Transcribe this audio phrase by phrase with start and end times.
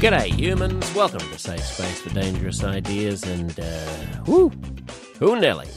[0.00, 0.94] G'day, humans.
[0.94, 3.22] Welcome to Safe Space for Dangerous Ideas.
[3.24, 4.50] And, uh, whoo,
[5.18, 5.68] who Nelly?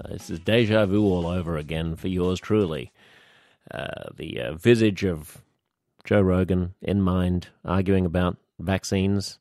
[0.00, 2.90] Uh, this is deja vu all over again for yours truly.
[3.70, 5.44] Uh, the uh, visage of
[6.04, 9.38] Joe Rogan in mind, arguing about vaccines,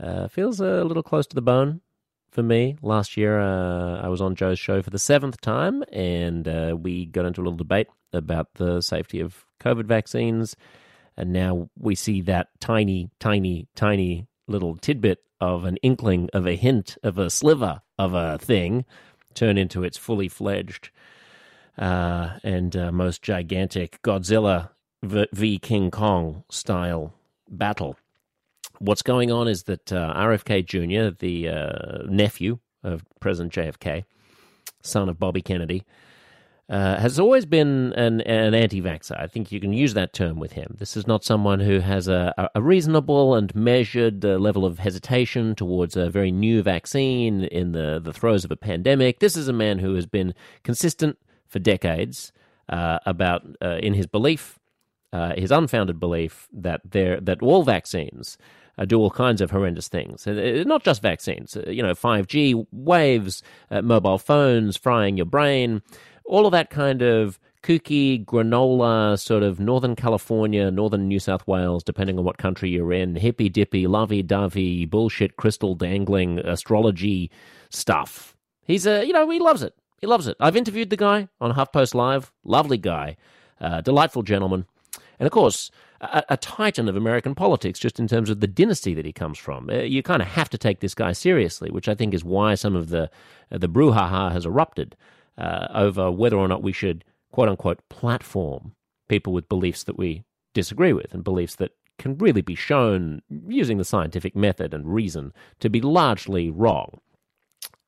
[0.00, 1.82] uh, feels a little close to the bone
[2.32, 2.78] for me.
[2.82, 7.06] Last year, uh, I was on Joe's show for the seventh time, and uh, we
[7.06, 10.56] got into a little debate about the safety of COVID vaccines.
[11.16, 16.56] And now we see that tiny, tiny, tiny little tidbit of an inkling of a
[16.56, 18.84] hint of a sliver of a thing
[19.34, 20.90] turn into its fully fledged
[21.78, 24.70] uh, and uh, most gigantic Godzilla
[25.02, 27.14] v King Kong style
[27.48, 27.96] battle.
[28.78, 34.04] What's going on is that uh, RFK Jr., the uh, nephew of President JFK,
[34.82, 35.84] son of Bobby Kennedy,
[36.70, 39.18] uh, has always been an, an anti vaxxer.
[39.20, 40.76] I think you can use that term with him.
[40.78, 45.56] This is not someone who has a, a reasonable and measured uh, level of hesitation
[45.56, 49.18] towards a very new vaccine in the, the throes of a pandemic.
[49.18, 51.18] This is a man who has been consistent
[51.48, 52.32] for decades
[52.68, 54.60] uh, about uh, in his belief,
[55.12, 58.38] uh, his unfounded belief that there that all vaccines
[58.86, 60.26] do all kinds of horrendous things.
[60.26, 65.82] Not just vaccines, you know, 5G waves, uh, mobile phones frying your brain,
[66.24, 71.82] all of that kind of kooky granola sort of Northern California, Northern New South Wales,
[71.82, 77.30] depending on what country you're in, hippy dippy, lovey dovey, bullshit, crystal dangling astrology
[77.68, 78.36] stuff.
[78.64, 79.74] He's a, you know, he loves it.
[79.98, 80.36] He loves it.
[80.40, 82.32] I've interviewed the guy on HuffPost Live.
[82.44, 83.16] Lovely guy,
[83.60, 84.66] uh, delightful gentleman,
[85.18, 88.94] and of course, a, a, titan of American politics, just in terms of the dynasty
[88.94, 89.68] that he comes from.
[89.68, 92.54] Uh, you kind of have to take this guy seriously, which I think is why
[92.54, 93.10] some of the
[93.52, 94.96] uh, the brouhaha has erupted
[95.40, 98.72] uh, over whether or not we should quote unquote platform
[99.08, 100.24] people with beliefs that we
[100.54, 105.32] disagree with and beliefs that can really be shown using the scientific method and reason
[105.58, 107.00] to be largely wrong.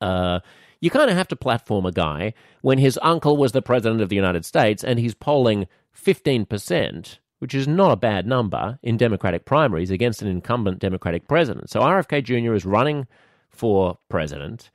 [0.01, 0.39] Uh,
[0.81, 4.09] you kind of have to platform a guy when his uncle was the president of
[4.09, 9.45] the United States and he's polling 15%, which is not a bad number in Democratic
[9.45, 11.69] primaries against an incumbent Democratic president.
[11.69, 12.53] So RFK Jr.
[12.53, 13.07] is running
[13.49, 14.71] for president.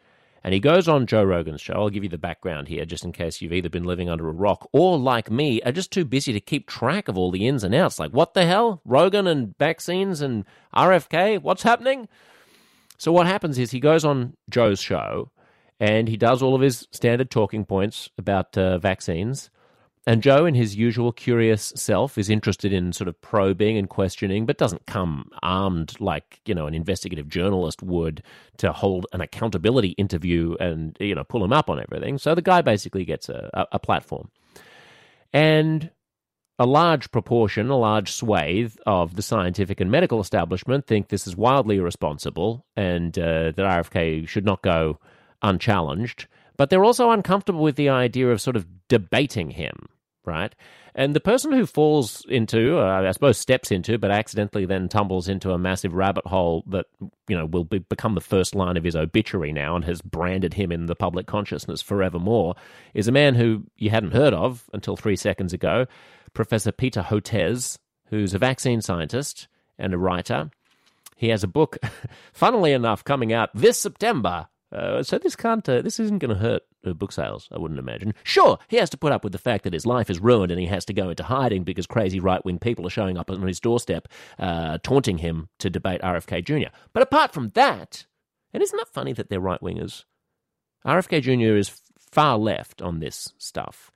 [0.49, 1.75] And he goes on Joe Rogan's show.
[1.75, 4.33] I'll give you the background here, just in case you've either been living under a
[4.33, 7.65] rock or, like me, are just too busy to keep track of all the ins
[7.65, 7.99] and outs.
[7.99, 8.81] Like, what the hell?
[8.87, 11.43] Rogan and vaccines and RFK?
[11.43, 12.09] What's happening?
[12.97, 15.31] So, what happens is he goes on Joe's show
[15.79, 19.51] and he does all of his standard talking points about uh, vaccines.
[20.09, 24.47] And Joe, in his usual curious self, is interested in sort of probing and questioning,
[24.47, 28.23] but doesn't come armed like you know an investigative journalist would
[28.57, 32.17] to hold an accountability interview and you know pull him up on everything.
[32.17, 34.31] So the guy basically gets a, a, platform,
[35.35, 35.91] and
[36.59, 41.37] a large proportion, a large swathe of the scientific and medical establishment think this is
[41.37, 45.01] wildly irresponsible and uh, that RFK should not go
[45.43, 49.91] unchallenged, but they're also uncomfortable with the idea of sort of debating him,
[50.29, 50.55] right?
[50.95, 55.29] And the person who falls into, uh, I suppose, steps into, but accidentally then tumbles
[55.29, 56.87] into a massive rabbit hole that,
[57.29, 60.55] you know, will be, become the first line of his obituary now and has branded
[60.55, 62.55] him in the public consciousness forevermore,
[62.95, 65.87] is a man who you hadn't heard of until three seconds ago,
[66.35, 70.51] Professor Peter Hotez, who's a vaccine scientist and a writer.
[71.17, 71.79] He has a book,
[72.33, 76.41] funnily enough, coming out this September uh, so this can't, uh, this isn't going to
[76.41, 76.63] hurt
[76.95, 78.15] book sales, I wouldn't imagine.
[78.23, 80.61] Sure, he has to put up with the fact that his life is ruined and
[80.61, 83.47] he has to go into hiding because crazy right wing people are showing up on
[83.47, 84.09] his doorstep,
[84.39, 86.71] uh, taunting him to debate RFK Jr.
[86.93, 88.07] But apart from that,
[88.53, 90.05] and isn't that funny that they're right wingers?
[90.87, 91.57] RFK Jr.
[91.57, 93.91] is far left on this stuff.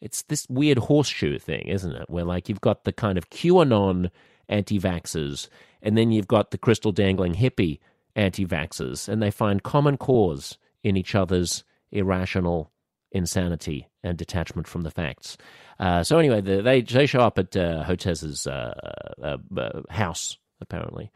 [0.00, 2.08] It's this weird horseshoe thing, isn't it?
[2.08, 4.10] Where like you've got the kind of QAnon
[4.48, 5.48] anti vaxxers,
[5.82, 7.80] and then you've got the crystal dangling hippie
[8.20, 12.70] anti vaxxers, and they find common cause in each other's irrational
[13.12, 15.36] insanity and detachment from the facts.
[15.78, 18.74] Uh, so, anyway, the, they, they show up at uh, Hotez's uh,
[19.22, 21.10] uh, uh, house, apparently,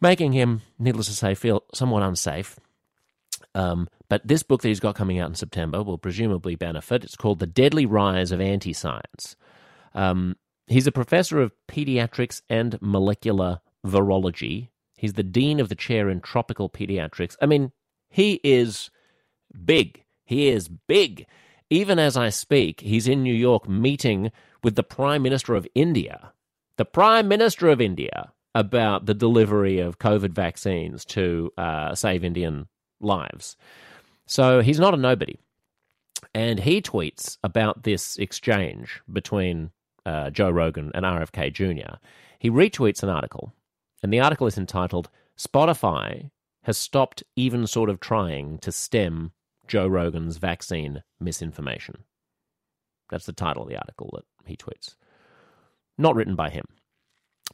[0.00, 2.58] making him, needless to say, feel somewhat unsafe.
[3.54, 7.02] Um, but this book that he's got coming out in September will presumably benefit.
[7.02, 9.36] It's called The Deadly Rise of Anti Science.
[9.94, 16.08] Um, he's a professor of pediatrics and molecular virology He's the dean of the chair
[16.08, 17.36] in tropical pediatrics.
[17.40, 17.72] I mean,
[18.08, 18.90] he is
[19.64, 20.04] big.
[20.24, 21.26] He is big.
[21.68, 24.30] Even as I speak, he's in New York meeting
[24.62, 26.32] with the Prime Minister of India.
[26.76, 32.68] The Prime Minister of India about the delivery of COVID vaccines to uh, save Indian
[33.00, 33.56] lives.
[34.26, 35.38] So he's not a nobody.
[36.34, 39.70] And he tweets about this exchange between
[40.06, 41.96] uh, Joe Rogan and RFK Jr.
[42.38, 43.52] He retweets an article
[44.02, 45.08] And the article is entitled
[45.38, 46.30] Spotify
[46.62, 49.32] has stopped even sort of trying to stem
[49.68, 52.04] Joe Rogan's vaccine misinformation.
[53.10, 54.96] That's the title of the article that he tweets.
[55.98, 56.64] Not written by him.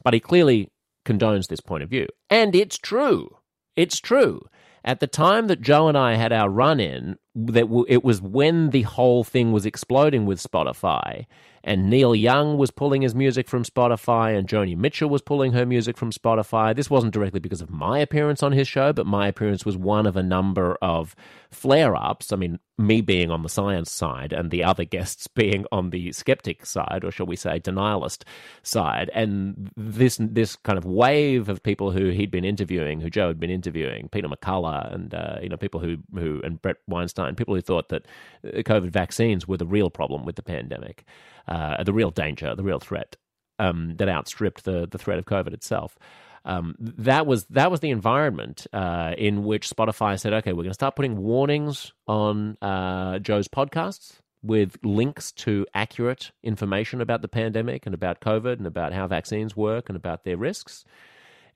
[0.03, 0.71] But he clearly
[1.05, 2.07] condones this point of view.
[2.29, 3.37] And it's true.
[3.75, 4.41] It's true.
[4.83, 8.69] At the time that Joe and I had our run in, that it was when
[8.69, 11.25] the whole thing was exploding with Spotify,
[11.63, 15.65] and Neil Young was pulling his music from Spotify, and Joni Mitchell was pulling her
[15.65, 16.75] music from Spotify.
[16.75, 20.05] This wasn't directly because of my appearance on his show, but my appearance was one
[20.05, 21.15] of a number of
[21.51, 22.33] flare ups.
[22.33, 26.11] I mean, me being on the science side and the other guests being on the
[26.11, 28.23] skeptic side, or shall we say, denialist
[28.61, 29.09] side.
[29.13, 33.39] And this this kind of wave of people who he'd been interviewing, who Joe had
[33.39, 37.55] been interviewing, Peter McCullough, and uh, you know people who who and Bret Weinstein, people
[37.55, 38.05] who thought that
[38.45, 41.05] uh, COVID vaccines were the real problem with the pandemic
[41.47, 43.17] uh, the real danger, the real threat
[43.59, 45.97] um, that outstripped the the threat of COVID itself.
[46.45, 50.69] Um, that was that was the environment uh, in which Spotify said, "Okay, we're going
[50.69, 57.29] to start putting warnings on uh, Joe's podcasts with links to accurate information about the
[57.29, 60.83] pandemic and about COVID and about how vaccines work and about their risks."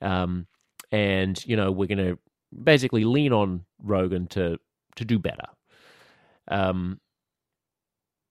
[0.01, 0.47] Um,
[0.91, 2.17] and you know, we're going to
[2.63, 4.57] basically lean on Rogan to
[4.95, 5.47] to do better.
[6.47, 6.99] Um,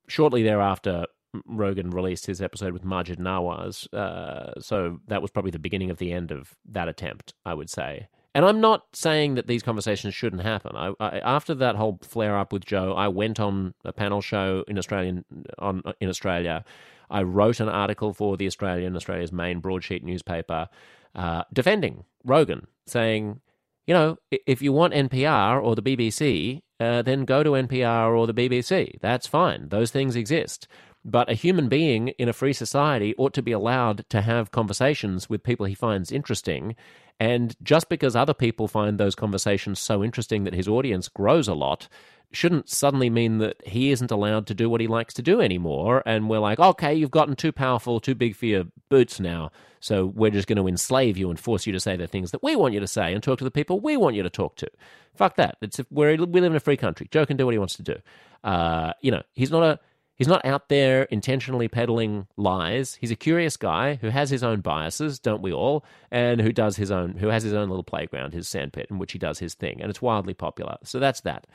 [0.08, 1.06] shortly thereafter,
[1.46, 3.92] Rogan released his episode with Maajid Nawaz.
[3.92, 7.70] Uh, so that was probably the beginning of the end of that attempt, I would
[7.70, 8.08] say.
[8.34, 10.76] And I'm not saying that these conversations shouldn't happen.
[10.76, 14.62] I, I, after that whole flare up with Joe, I went on a panel show
[14.68, 15.24] in Australian
[15.58, 16.62] on in Australia.
[17.08, 20.68] I wrote an article for the Australian, Australia's main broadsheet newspaper,
[21.14, 23.40] uh, defending Rogan, saying,
[23.86, 28.26] you know, if you want NPR or the BBC, uh, then go to NPR or
[28.26, 28.98] the BBC.
[29.00, 29.68] That's fine.
[29.68, 30.66] Those things exist.
[31.04, 35.30] But a human being in a free society ought to be allowed to have conversations
[35.30, 36.74] with people he finds interesting.
[37.18, 41.54] And just because other people find those conversations so interesting that his audience grows a
[41.54, 41.88] lot,
[42.32, 46.02] shouldn't suddenly mean that he isn't allowed to do what he likes to do anymore.
[46.04, 49.50] And we're like, okay, you've gotten too powerful, too big for your boots now.
[49.80, 52.42] So we're just going to enslave you and force you to say the things that
[52.42, 54.56] we want you to say and talk to the people we want you to talk
[54.56, 54.68] to.
[55.14, 55.56] Fuck that.
[55.62, 57.08] It's we're, we live in a free country.
[57.10, 57.96] Joe can do what he wants to do.
[58.44, 59.78] Uh, you know, he's not a
[60.16, 62.94] He's not out there intentionally peddling lies.
[62.94, 65.84] He's a curious guy who has his own biases, don't we all?
[66.10, 69.12] And who does his own, who has his own little playground, his sandpit, in which
[69.12, 70.76] he does his thing, and it's wildly popular.
[70.84, 71.46] So that's that.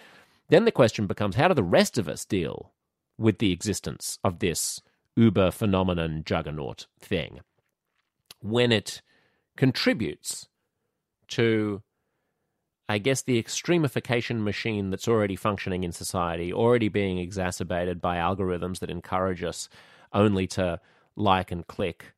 [0.50, 2.72] Then the question becomes, how do the rest of us deal
[3.18, 4.82] with the existence of this
[5.16, 7.40] uber phenomenon juggernaut thing
[8.42, 9.02] when it
[9.58, 10.48] contributes
[11.28, 11.82] to
[12.92, 18.80] I guess, the extremification machine that's already functioning in society, already being exacerbated by algorithms
[18.80, 19.70] that encourage us
[20.12, 20.82] only to
[21.16, 22.14] like and click,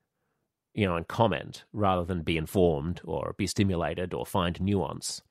[0.73, 5.21] you know, and comment rather than be informed or be stimulated or find nuance.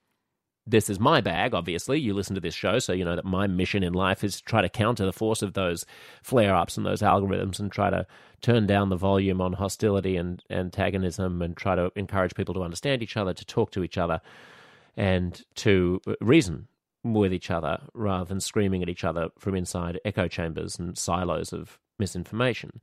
[0.65, 1.99] This is my bag, obviously.
[1.99, 4.45] You listen to this show, so you know that my mission in life is to
[4.45, 5.85] try to counter the force of those
[6.23, 8.07] flare ups and those algorithms and try to
[8.43, 13.03] turn down the volume on hostility and antagonism and try to encourage people to understand
[13.03, 14.21] each other, to talk to each other
[14.97, 16.69] and to reason
[17.05, 21.53] with each other rather than screaming at each other from inside echo chambers and silos
[21.53, 22.81] of misinformation.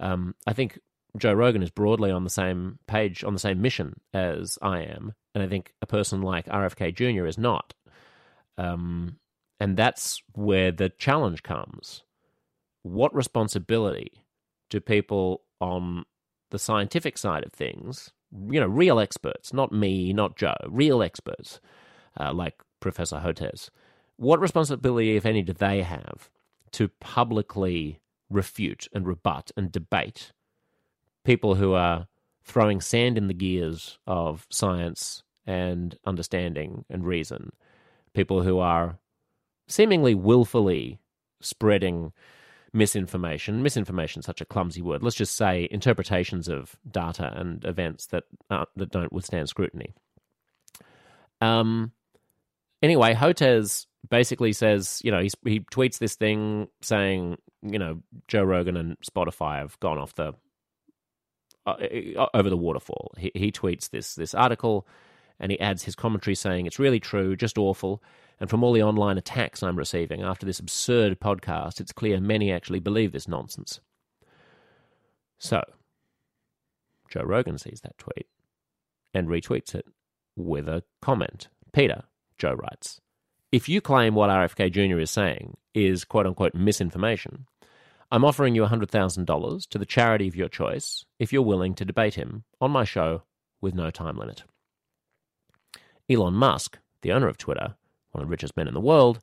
[0.00, 0.78] Um, I think
[1.16, 5.14] Joe Rogan is broadly on the same page, on the same mission as I am,
[5.34, 7.26] and I think a person like RFK Jr.
[7.26, 7.74] is not.
[8.58, 9.18] Um,
[9.60, 12.02] and that's where the challenge comes.
[12.82, 14.24] What responsibility
[14.68, 16.04] do people on
[16.50, 18.12] the scientific side of things
[18.50, 21.60] you know, real experts, not me, not Joe, real experts
[22.18, 23.70] uh, like Professor Hotez.
[24.16, 26.30] What responsibility, if any, do they have
[26.72, 28.00] to publicly
[28.30, 30.32] refute and rebut and debate
[31.24, 32.06] people who are
[32.44, 37.50] throwing sand in the gears of science and understanding and reason,
[38.12, 38.98] people who are
[39.66, 40.98] seemingly willfully
[41.40, 42.12] spreading
[42.74, 43.62] misinformation.
[43.62, 45.02] Misinformation is such a clumsy word.
[45.02, 49.94] Let's just say interpretations of data and events that that don't withstand scrutiny.
[51.40, 51.92] Um.
[52.82, 58.42] Anyway, Hotez basically says, you know, he he tweets this thing saying, you know, Joe
[58.42, 60.34] Rogan and Spotify have gone off the
[61.66, 61.76] uh,
[62.16, 63.14] uh over the waterfall.
[63.16, 64.86] He he tweets this this article,
[65.40, 68.02] and he adds his commentary saying it's really true, just awful.
[68.40, 72.52] And from all the online attacks I'm receiving after this absurd podcast, it's clear many
[72.52, 73.80] actually believe this nonsense.
[75.38, 75.62] So,
[77.08, 78.26] Joe Rogan sees that tweet
[79.12, 79.86] and retweets it
[80.36, 81.48] with a comment.
[81.72, 82.04] Peter,
[82.38, 83.00] Joe writes,
[83.52, 84.98] if you claim what RFK Jr.
[84.98, 87.46] is saying is quote unquote misinformation,
[88.10, 92.14] I'm offering you $100,000 to the charity of your choice if you're willing to debate
[92.14, 93.22] him on my show
[93.60, 94.44] with no time limit.
[96.10, 97.76] Elon Musk, the owner of Twitter,
[98.14, 99.20] one of the richest men in the world,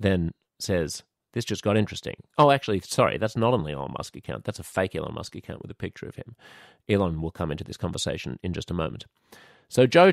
[0.00, 2.16] then says, This just got interesting.
[2.38, 4.44] Oh, actually, sorry, that's not an Elon Musk account.
[4.44, 6.34] That's a fake Elon Musk account with a picture of him.
[6.88, 9.06] Elon will come into this conversation in just a moment.
[9.68, 10.12] So Joe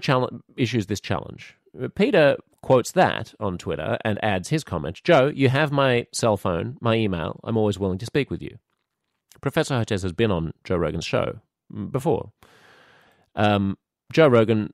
[0.56, 1.56] issues this challenge.
[1.96, 6.78] Peter quotes that on Twitter and adds his comment Joe, you have my cell phone,
[6.82, 7.40] my email.
[7.44, 8.58] I'm always willing to speak with you.
[9.42, 11.40] Professor Hotez has been on Joe Rogan's show
[11.92, 12.32] before.
[13.36, 13.78] Um,
[14.12, 14.74] Joe Rogan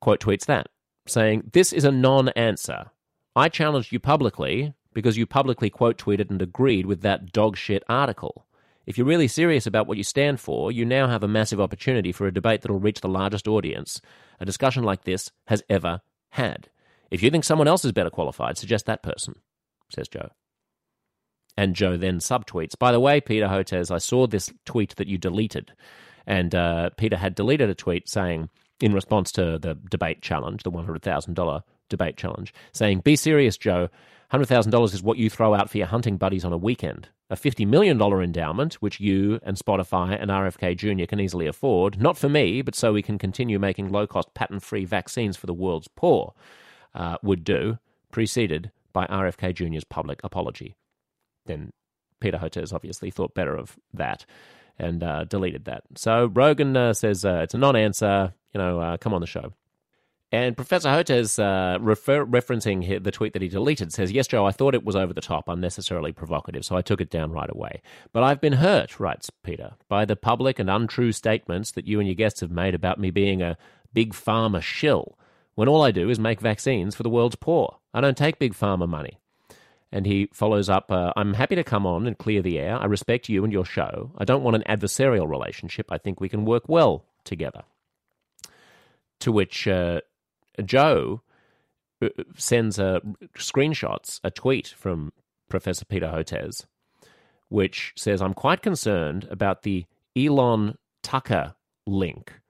[0.00, 0.68] quote tweets that,
[1.10, 2.90] saying, This is a non answer.
[3.36, 7.84] I challenged you publicly because you publicly quote tweeted and agreed with that dog shit
[7.88, 8.46] article.
[8.86, 12.10] If you're really serious about what you stand for, you now have a massive opportunity
[12.10, 14.00] for a debate that'll reach the largest audience
[14.40, 16.00] a discussion like this has ever
[16.30, 16.68] had.
[17.10, 19.34] If you think someone else is better qualified, suggest that person,
[19.90, 20.30] says Joe.
[21.56, 25.18] And Joe then subtweets, By the way, Peter Hotez, I saw this tweet that you
[25.18, 25.72] deleted.
[26.26, 28.48] And uh, Peter had deleted a tweet saying,
[28.80, 33.88] in response to the debate challenge, the $100,000 debate challenge, saying, Be serious, Joe.
[34.32, 37.08] $100,000 is what you throw out for your hunting buddies on a weekend.
[37.30, 41.06] A $50 million endowment, which you and Spotify and RFK Jr.
[41.06, 44.62] can easily afford, not for me, but so we can continue making low cost, patent
[44.62, 46.34] free vaccines for the world's poor,
[46.94, 47.78] uh, would do,
[48.10, 50.74] preceded by RFK Jr.'s public apology.
[51.46, 51.72] Then
[52.20, 54.26] Peter Hotez obviously thought better of that
[54.78, 55.82] and uh, deleted that.
[55.96, 59.26] So Rogan uh, says uh, it's a non answer, you know, uh, come on the
[59.26, 59.52] show.
[60.30, 64.52] And Professor Hotez, uh, refer- referencing the tweet that he deleted, says, Yes, Joe, I
[64.52, 67.80] thought it was over the top, unnecessarily provocative, so I took it down right away.
[68.12, 72.06] But I've been hurt, writes Peter, by the public and untrue statements that you and
[72.06, 73.56] your guests have made about me being a
[73.94, 75.18] big pharma shill,
[75.54, 77.78] when all I do is make vaccines for the world's poor.
[77.94, 79.18] I don't take big pharma money.
[79.90, 82.76] And he follows up uh, I'm happy to come on and clear the air.
[82.76, 84.12] I respect you and your show.
[84.18, 85.86] I don't want an adversarial relationship.
[85.90, 87.62] I think we can work well together.
[89.20, 90.00] To which uh,
[90.64, 91.22] Joe
[92.02, 93.00] uh, sends a
[93.36, 95.12] screenshots, a tweet from
[95.48, 96.66] Professor Peter Hotez,
[97.48, 101.54] which says, I'm quite concerned about the Elon Tucker
[101.86, 102.40] link.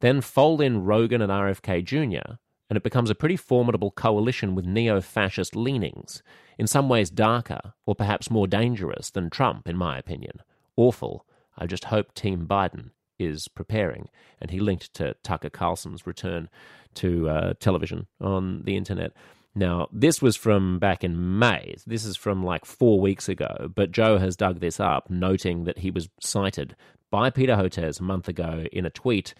[0.00, 2.34] Then fold in Rogan and RFK Jr.,
[2.68, 6.22] and it becomes a pretty formidable coalition with neo fascist leanings,
[6.62, 10.40] in some ways darker, or perhaps more dangerous than Trump, in my opinion.
[10.76, 11.26] Awful.
[11.58, 14.08] I just hope Team Biden is preparing.
[14.40, 16.48] And he linked to Tucker Carlson's return
[16.94, 19.12] to uh, television on the internet.
[19.56, 21.74] Now, this was from back in May.
[21.84, 25.78] This is from like four weeks ago, but Joe has dug this up, noting that
[25.78, 26.76] he was cited
[27.10, 29.34] by Peter Hotez a month ago in a tweet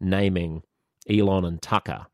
[0.00, 0.64] naming
[1.08, 2.06] Elon and Tucker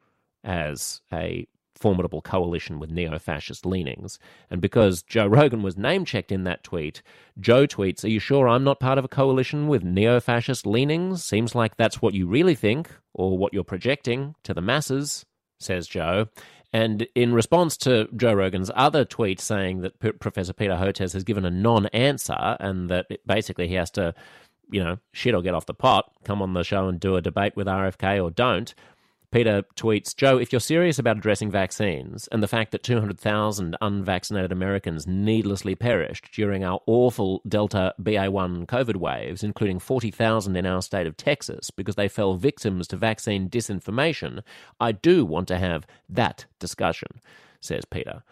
[0.45, 1.47] as a
[1.81, 4.19] formidable coalition with neo fascist leanings.
[4.51, 7.03] And because Joe Rogan was name checked in that tweet,
[7.41, 11.25] Joe tweets, Are you sure I'm not part of a coalition with neo fascist leanings?
[11.25, 15.25] Seems like that's what you really think, or what you're projecting to the masses,
[15.59, 16.29] says Joe.
[16.73, 21.25] And in response to Joe Rogan's other tweet saying that P- Professor Peter Hotez has
[21.25, 24.15] given a non answer and that basically he has to,
[24.71, 27.21] you know, shit or get off the pot, come on the show and do a
[27.21, 28.73] debate with RFK or don't,
[29.33, 34.51] Peter tweets Joe, if you're serious about addressing vaccines and the fact that 200,000 unvaccinated
[34.51, 41.07] Americans needlessly perished during our awful Delta BA1 COVID waves, including 40,000 in our state
[41.07, 44.43] of Texas because they fell victims to vaccine disinformation,
[44.81, 47.21] I do want to have that discussion,
[47.61, 48.25] says Peter.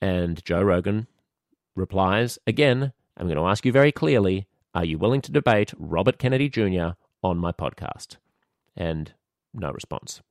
[0.00, 1.06] And Joe Rogan
[1.76, 6.16] replies, Again, I'm going to ask you very clearly are you willing to debate Robert
[6.16, 6.92] Kennedy Jr.
[7.22, 8.16] on my podcast?
[8.74, 9.12] And
[9.52, 10.22] no response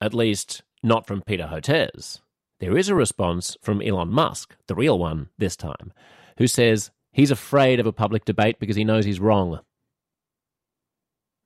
[0.00, 2.20] at least not from Peter Hotez.
[2.60, 5.92] There is a response from Elon Musk, the real one this time,
[6.38, 9.60] who says he's afraid of a public debate because he knows he's wrong.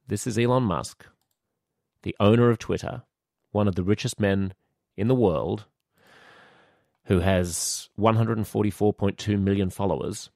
[0.06, 1.06] This is Elon Musk,
[2.02, 3.02] the owner of Twitter,
[3.52, 4.54] one of the richest men
[4.96, 5.66] in the world,
[7.06, 10.30] who has 144.2 million followers,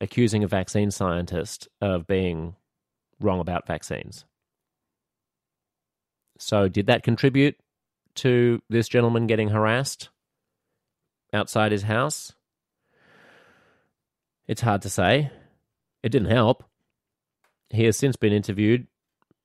[0.00, 2.56] accusing a vaccine scientist of being
[3.20, 4.24] wrong about vaccines.
[6.40, 7.56] So, did that contribute
[8.16, 10.08] to this gentleman getting harassed
[11.34, 12.32] outside his house?
[14.48, 15.30] It's hard to say.
[16.02, 16.64] It didn't help.
[17.68, 18.86] He has since been interviewed,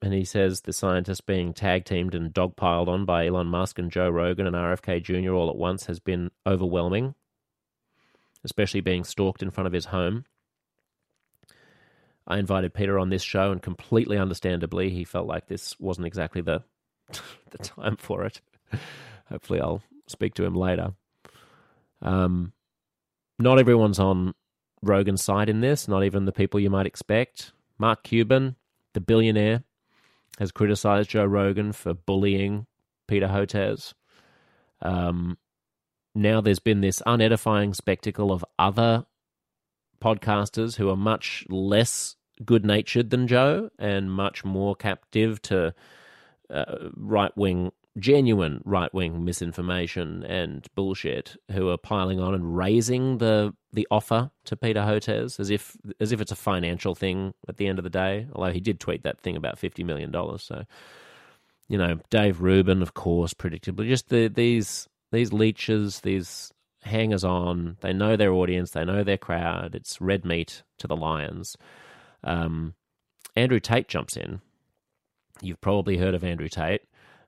[0.01, 3.91] and he says the scientist being tag teamed and dogpiled on by Elon Musk and
[3.91, 5.33] Joe Rogan and RFK Jr.
[5.33, 7.13] all at once has been overwhelming,
[8.45, 10.23] especially being stalked in front of his home.
[12.25, 16.41] I invited Peter on this show, and completely understandably, he felt like this wasn't exactly
[16.41, 16.63] the
[17.51, 18.41] the time for it.
[19.29, 20.93] Hopefully, I'll speak to him later.
[22.01, 22.53] Um,
[23.39, 24.33] not everyone's on
[24.81, 27.51] Rogan's side in this, not even the people you might expect.
[27.77, 28.55] Mark Cuban,
[28.93, 29.63] the billionaire,
[30.39, 32.67] has criticized Joe Rogan for bullying
[33.07, 33.93] Peter Hotez.
[34.81, 35.37] Um,
[36.13, 39.05] now there's been this unedifying spectacle of other
[40.01, 45.73] podcasters who are much less good natured than Joe and much more captive to
[46.49, 53.17] uh, right wing, genuine right wing misinformation and bullshit, who are piling on and raising
[53.19, 57.57] the the offer to Peter Hotez as if as if it's a financial thing at
[57.57, 58.27] the end of the day.
[58.33, 60.63] Although he did tweet that thing about fifty million dollars, so
[61.67, 66.51] you know Dave Rubin, of course, predictably, just the, these these leeches, these
[66.85, 67.77] hangers on.
[67.81, 69.75] They know their audience, they know their crowd.
[69.75, 71.57] It's red meat to the lions.
[72.23, 72.75] Um,
[73.35, 74.41] Andrew Tate jumps in.
[75.41, 76.81] You've probably heard of Andrew Tate.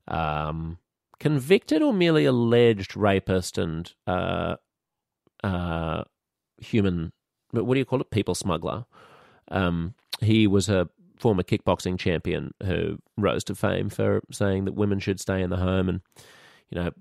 [0.08, 0.78] Um,
[1.20, 4.56] convicted or merely alleged rapist and uh,
[5.44, 6.04] uh,
[6.58, 7.12] human,
[7.52, 8.12] what do you call it?
[8.12, 8.86] People smuggler.
[9.50, 15.00] Um, he was a former kickboxing champion who rose to fame for saying that women
[15.00, 16.02] should stay in the home and,
[16.70, 16.92] you know,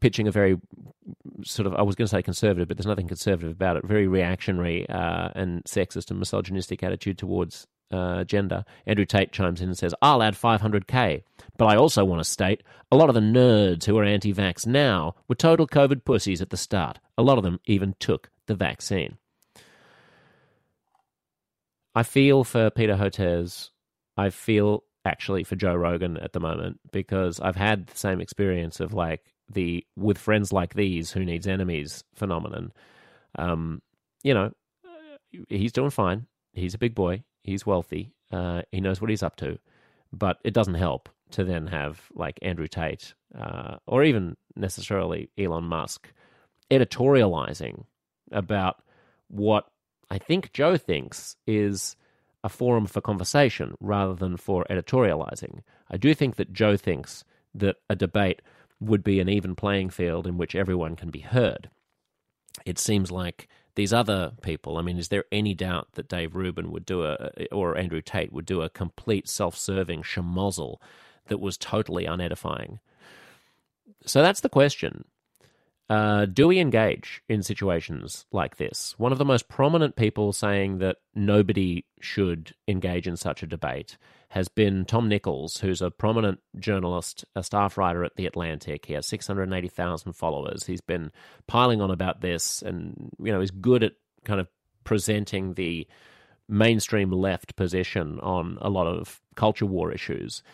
[0.00, 0.58] pitching a very
[1.44, 3.86] sort of I was going to say conservative, but there's nothing conservative about it.
[3.86, 8.64] Very reactionary uh, and sexist and misogynistic attitude towards uh, gender.
[8.86, 11.22] Andrew Tate chimes in and says, "I'll add 500k,
[11.56, 15.14] but I also want to state a lot of the nerds who are anti-vax now
[15.28, 16.98] were total COVID pussies at the start.
[17.18, 19.18] A lot of them even took the vaccine."
[21.94, 23.70] I feel for Peter Hotez.
[24.16, 28.80] I feel actually for Joe Rogan at the moment because I've had the same experience
[28.80, 32.72] of like the with friends like these who needs enemies phenomenon.
[33.36, 33.82] Um,
[34.22, 34.52] you know,
[35.48, 36.26] he's doing fine.
[36.52, 37.24] He's a big boy.
[37.42, 38.12] He's wealthy.
[38.30, 39.58] Uh, he knows what he's up to,
[40.12, 45.64] but it doesn't help to then have like Andrew Tate uh, or even necessarily Elon
[45.64, 46.12] Musk
[46.70, 47.84] editorializing
[48.32, 48.82] about
[49.28, 49.66] what
[50.10, 51.96] I think Joe thinks is
[52.42, 55.60] a forum for conversation rather than for editorializing.
[55.90, 58.42] I do think that Joe thinks that a debate
[58.80, 61.68] would be an even playing field in which everyone can be heard.
[62.64, 63.48] It seems like
[63.80, 67.30] these other people, I mean, is there any doubt that Dave Rubin would do a,
[67.50, 70.76] or Andrew Tate would do a complete self serving schmozzle
[71.28, 72.78] that was totally unedifying?
[74.04, 75.06] So that's the question.
[75.88, 78.94] Uh, do we engage in situations like this?
[78.98, 83.96] One of the most prominent people saying that nobody should engage in such a debate
[84.30, 88.86] has been Tom Nichols, who's a prominent journalist, a staff writer at The Atlantic.
[88.86, 90.66] He has 680,000 followers.
[90.66, 91.10] He's been
[91.48, 94.46] piling on about this and, you know, is good at kind of
[94.84, 95.86] presenting the
[96.48, 100.44] mainstream left position on a lot of culture war issues.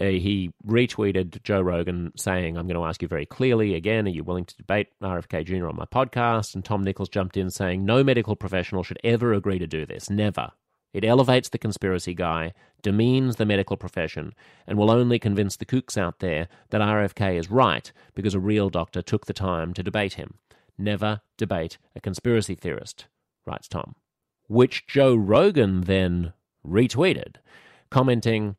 [0.00, 4.10] Uh, he retweeted Joe Rogan saying, I'm going to ask you very clearly again, are
[4.10, 5.68] you willing to debate RFK Jr.
[5.68, 6.54] on my podcast?
[6.54, 10.08] And Tom Nichols jumped in saying, No medical professional should ever agree to do this.
[10.08, 10.52] Never.
[10.94, 14.32] It elevates the conspiracy guy, demeans the medical profession,
[14.64, 18.70] and will only convince the kooks out there that RFK is right because a real
[18.70, 20.38] doctor took the time to debate him.
[20.78, 23.06] Never debate a conspiracy theorist,
[23.44, 23.96] writes Tom.
[24.46, 26.32] Which Joe Rogan then
[26.64, 27.36] retweeted,
[27.90, 28.54] commenting,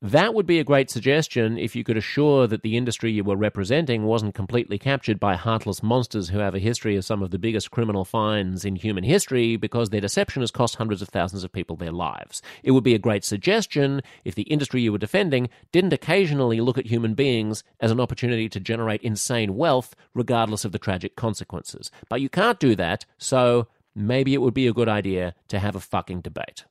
[0.00, 3.34] that would be a great suggestion if you could assure that the industry you were
[3.34, 7.38] representing wasn't completely captured by heartless monsters who have a history of some of the
[7.38, 11.50] biggest criminal fines in human history because their deception has cost hundreds of thousands of
[11.50, 12.40] people their lives.
[12.62, 16.78] It would be a great suggestion if the industry you were defending didn't occasionally look
[16.78, 21.90] at human beings as an opportunity to generate insane wealth regardless of the tragic consequences.
[22.08, 25.74] But you can't do that, so maybe it would be a good idea to have
[25.74, 26.66] a fucking debate,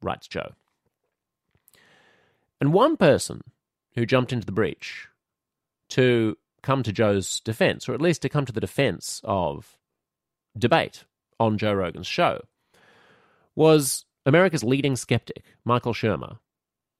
[0.00, 0.52] writes Joe.
[2.62, 3.40] And one person
[3.96, 5.08] who jumped into the breach
[5.88, 9.76] to come to Joe's defense, or at least to come to the defense of
[10.56, 11.02] debate
[11.40, 12.40] on Joe Rogan's show,
[13.56, 16.38] was America's leading skeptic, Michael Shermer,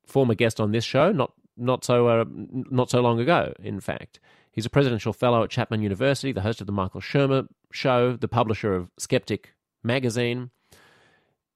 [0.04, 3.52] former guest on this show, not not so uh, not so long ago.
[3.62, 4.18] In fact,
[4.50, 8.26] he's a presidential fellow at Chapman University, the host of the Michael Shermer Show, the
[8.26, 10.50] publisher of Skeptic magazine,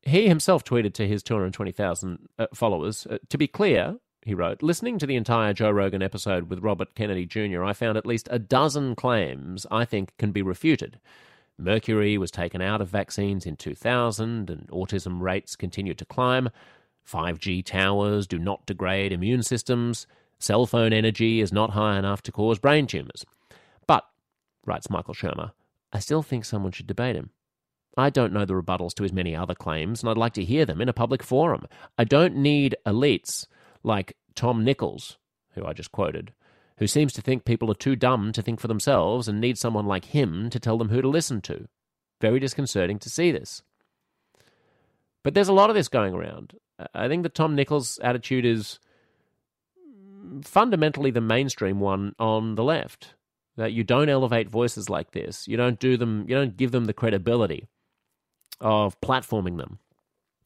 [0.06, 4.98] he himself tweeted to his 220,000 uh, followers uh, To be clear, he wrote, listening
[4.98, 8.38] to the entire Joe Rogan episode with Robert Kennedy Jr., I found at least a
[8.38, 11.00] dozen claims I think can be refuted.
[11.58, 16.50] Mercury was taken out of vaccines in 2000, and autism rates continue to climb.
[17.08, 20.06] 5G towers do not degrade immune systems.
[20.38, 23.24] Cell phone energy is not high enough to cause brain tumors.
[23.86, 24.04] But,
[24.64, 25.52] writes Michael Shermer,
[25.92, 27.30] I still think someone should debate him.
[27.96, 30.66] I don't know the rebuttals to his many other claims, and I'd like to hear
[30.66, 31.66] them in a public forum.
[31.96, 33.46] I don't need elites
[33.82, 35.16] like Tom Nichols,
[35.52, 36.34] who I just quoted,
[36.78, 39.86] who seems to think people are too dumb to think for themselves and need someone
[39.86, 41.68] like him to tell them who to listen to.
[42.20, 43.62] Very disconcerting to see this.
[45.22, 46.54] But there's a lot of this going around.
[46.94, 48.78] I think the Tom Nichols attitude is
[50.44, 53.14] fundamentally the mainstream one on the left.
[53.56, 55.48] That you don't elevate voices like this.
[55.48, 56.26] You don't do them.
[56.28, 57.68] You don't give them the credibility
[58.60, 59.78] of platforming them.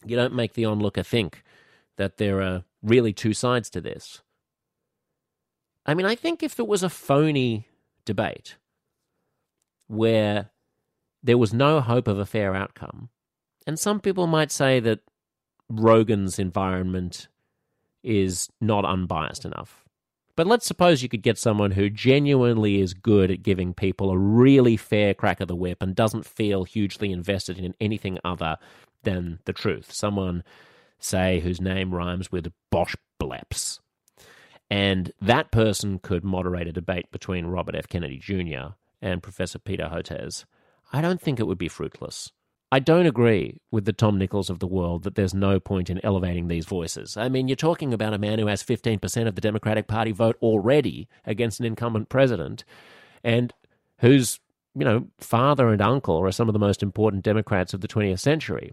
[0.04, 1.42] You don't make the onlooker think
[1.96, 4.22] that there are really two sides to this.
[5.84, 7.66] I mean, I think if it was a phony
[8.04, 8.56] debate
[9.88, 10.50] where
[11.22, 13.10] there was no hope of a fair outcome,
[13.66, 15.00] and some people might say that
[15.68, 17.28] Rogan's environment
[18.02, 19.79] is not unbiased enough.
[20.40, 24.16] But let's suppose you could get someone who genuinely is good at giving people a
[24.16, 28.56] really fair crack of the whip and doesn't feel hugely invested in anything other
[29.02, 29.92] than the truth.
[29.92, 30.42] Someone,
[30.98, 33.80] say, whose name rhymes with Bosch Bleps.
[34.70, 37.86] And that person could moderate a debate between Robert F.
[37.86, 38.76] Kennedy Jr.
[39.02, 40.46] and Professor Peter Hotez.
[40.90, 42.32] I don't think it would be fruitless.
[42.72, 46.04] I don't agree with the Tom Nichols of the world that there's no point in
[46.04, 47.16] elevating these voices.
[47.16, 50.36] I mean, you're talking about a man who has 15% of the Democratic Party vote
[50.40, 52.64] already against an incumbent president
[53.24, 53.52] and
[53.98, 54.38] whose,
[54.76, 58.20] you know, father and uncle are some of the most important Democrats of the 20th
[58.20, 58.72] century.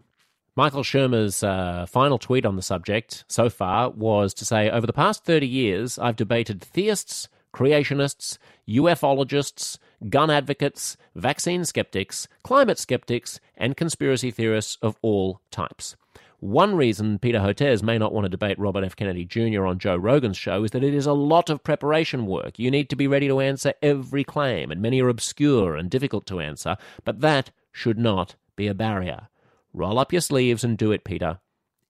[0.56, 4.94] Michael Shermer's uh, final tweet on the subject so far was to say Over the
[4.94, 9.80] past 30 years, I've debated theists, creationists, ufologists,
[10.10, 15.96] gun advocates, vaccine skeptics, climate skeptics, and conspiracy theorists of all types.
[16.40, 18.96] One reason Peter Hotez may not want to debate Robert F.
[18.96, 19.66] Kennedy Jr.
[19.66, 22.60] on Joe Rogan's show is that it is a lot of preparation work.
[22.60, 26.28] You need to be ready to answer every claim, and many are obscure and difficult
[26.28, 29.30] to answer, but that should not be a barrier.
[29.74, 31.40] Roll up your sleeves and do it, Peter.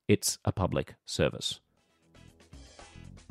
[0.07, 1.59] It's a public service.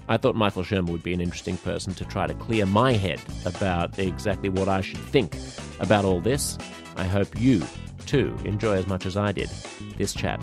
[0.09, 3.21] I thought Michael Shermer would be an interesting person to try to clear my head
[3.45, 5.37] about exactly what I should think
[5.81, 6.59] about all this.
[6.97, 7.63] I hope you,
[8.07, 9.51] too, enjoy as much as I did
[9.97, 10.41] this chat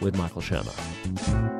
[0.00, 1.55] with Michael Shermer.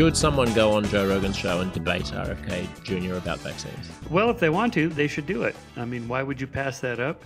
[0.00, 3.16] Should someone go on Joe Rogan's show and debate RFK Jr.
[3.16, 3.90] about vaccines?
[4.08, 5.54] Well, if they want to, they should do it.
[5.76, 7.22] I mean, why would you pass that up?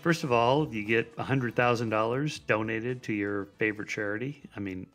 [0.00, 4.42] First of all, you get $100,000 donated to your favorite charity.
[4.56, 4.88] I mean,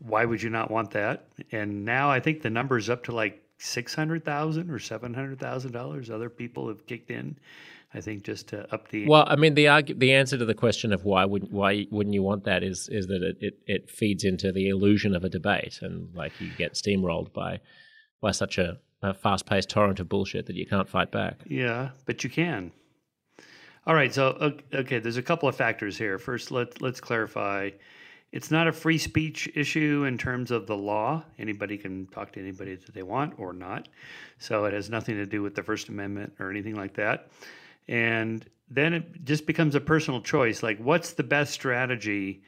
[0.00, 1.24] why would you not want that?
[1.52, 6.68] And now I think the number is up to like 600,000 or $700,000 other people
[6.68, 7.34] have kicked in
[7.92, 10.54] I think just to up the well, I mean the argu- the answer to the
[10.54, 13.90] question of why would why wouldn't you want that is is that it, it, it
[13.90, 17.60] feeds into the illusion of a debate and like you get steamrolled by
[18.20, 21.40] by such a, a fast paced torrent of bullshit that you can't fight back.
[21.46, 22.70] Yeah, but you can.
[23.86, 26.18] All right, so okay, there's a couple of factors here.
[26.18, 27.70] First, let let's clarify.
[28.30, 31.24] It's not a free speech issue in terms of the law.
[31.40, 33.88] Anybody can talk to anybody that they want or not.
[34.38, 37.30] So it has nothing to do with the First Amendment or anything like that.
[37.90, 42.42] And then it just becomes a personal choice like, what's the best strategy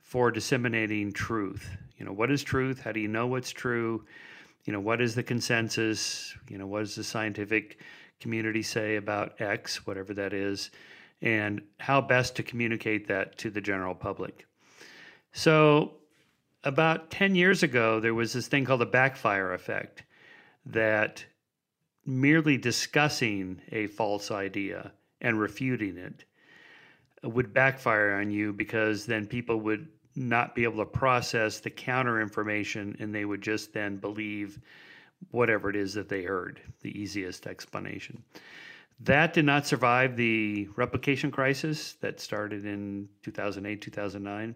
[0.00, 1.68] for disseminating truth?
[1.98, 2.80] You know, what is truth?
[2.80, 4.04] How do you know what's true?
[4.64, 6.32] You know, what is the consensus?
[6.48, 7.80] You know, what does the scientific
[8.20, 10.70] community say about X, whatever that is?
[11.22, 14.46] And how best to communicate that to the general public.
[15.32, 15.94] So,
[16.62, 20.04] about 10 years ago, there was this thing called the backfire effect
[20.66, 21.24] that
[22.08, 24.90] merely discussing a false idea
[25.20, 26.24] and refuting it
[27.22, 32.22] would backfire on you because then people would not be able to process the counter
[32.22, 34.58] information and they would just then believe
[35.32, 38.22] whatever it is that they heard, the easiest explanation.
[39.00, 44.54] That did not survive the replication crisis that started in 2008, 2009.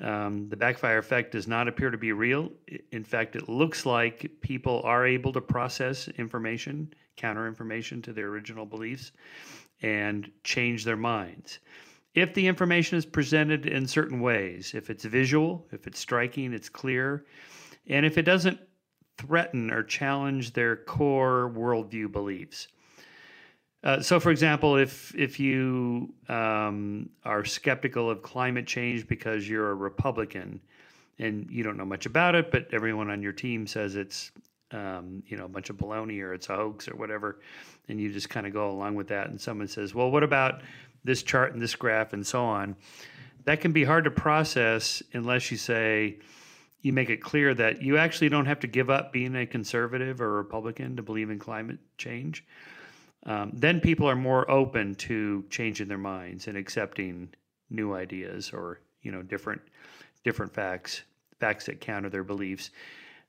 [0.00, 2.50] Um, the backfire effect does not appear to be real.
[2.90, 8.28] In fact, it looks like people are able to process information, counter information to their
[8.28, 9.12] original beliefs,
[9.82, 11.58] and change their minds.
[12.14, 16.68] If the information is presented in certain ways, if it's visual, if it's striking, it's
[16.68, 17.26] clear,
[17.86, 18.58] and if it doesn't
[19.18, 22.68] threaten or challenge their core worldview beliefs.
[23.82, 29.70] Uh, so, for example, if if you um, are skeptical of climate change because you're
[29.70, 30.60] a Republican
[31.18, 34.32] and you don't know much about it, but everyone on your team says it's
[34.72, 37.40] um, you know a bunch of baloney or it's a hoax or whatever,
[37.88, 40.60] and you just kind of go along with that, and someone says, "Well, what about
[41.02, 42.76] this chart and this graph and so on?"
[43.44, 46.18] That can be hard to process unless you say
[46.82, 50.20] you make it clear that you actually don't have to give up being a conservative
[50.20, 52.44] or a Republican to believe in climate change
[53.26, 57.28] um, then people are more open to changing their minds and accepting
[57.70, 59.60] new ideas or you know different
[60.24, 61.02] different facts
[61.38, 62.70] facts that counter their beliefs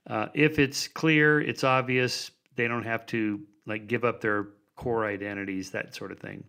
[0.08, 5.06] uh, if it's clear it's obvious they don't have to like give up their core
[5.06, 6.44] identities that sort of thing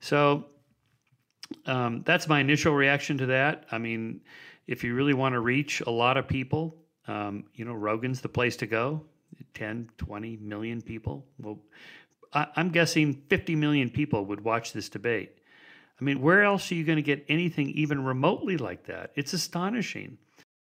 [0.00, 0.46] So
[1.66, 3.66] um, that's my initial reaction to that.
[3.72, 4.20] I mean,
[4.66, 6.76] if you really want to reach a lot of people,
[7.08, 9.04] um, you know, Rogan's the place to go
[9.54, 11.26] 10, 20 million people.
[11.40, 11.58] Well,
[12.32, 15.32] I, I'm guessing 50 million people would watch this debate.
[16.00, 19.12] I mean, where else are you going to get anything even remotely like that?
[19.16, 20.18] It's astonishing.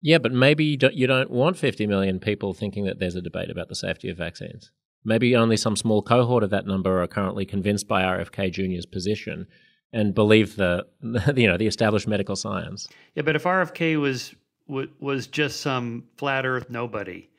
[0.00, 3.20] Yeah, but maybe you don't, you don't want 50 million people thinking that there's a
[3.20, 4.70] debate about the safety of vaccines.
[5.04, 9.46] Maybe only some small cohort of that number are currently convinced by RFK Jr.'s position
[9.92, 10.86] and believe the,
[11.36, 12.88] you know the established medical science.
[13.14, 14.34] Yeah, but if RFK was
[14.66, 17.30] was just some flat Earth nobody,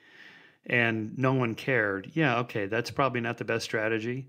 [0.69, 4.27] and no one cared, yeah, okay, that's probably not the best strategy.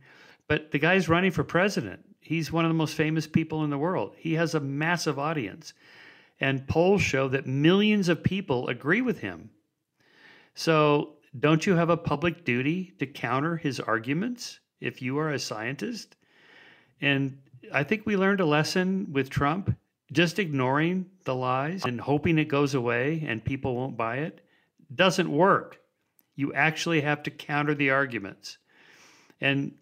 [0.48, 2.04] But the guy's running for president.
[2.20, 4.14] He's one of the most famous people in the world.
[4.16, 5.74] He has a massive audience.
[6.40, 9.50] And polls show that millions of people agree with him.
[10.54, 15.38] So, don't you have a public duty to counter his arguments if you are a
[15.38, 16.16] scientist?
[17.00, 17.38] And
[17.72, 19.76] I think we learned a lesson with Trump.
[20.10, 24.40] Just ignoring the lies and hoping it goes away and people won't buy it
[24.92, 25.79] doesn't work.
[26.36, 28.58] You actually have to counter the arguments.
[29.40, 29.72] And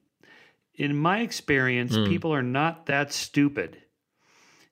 [0.74, 2.08] in my experience, mm.
[2.08, 3.82] people are not that stupid.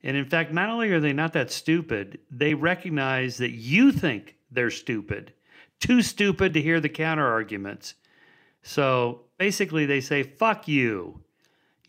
[0.02, 4.36] And in fact, not only are they not that stupid, they recognize that you think
[4.50, 5.32] they're stupid,
[5.80, 7.94] too stupid to hear the counter arguments.
[8.62, 11.20] So basically, they say, fuck you.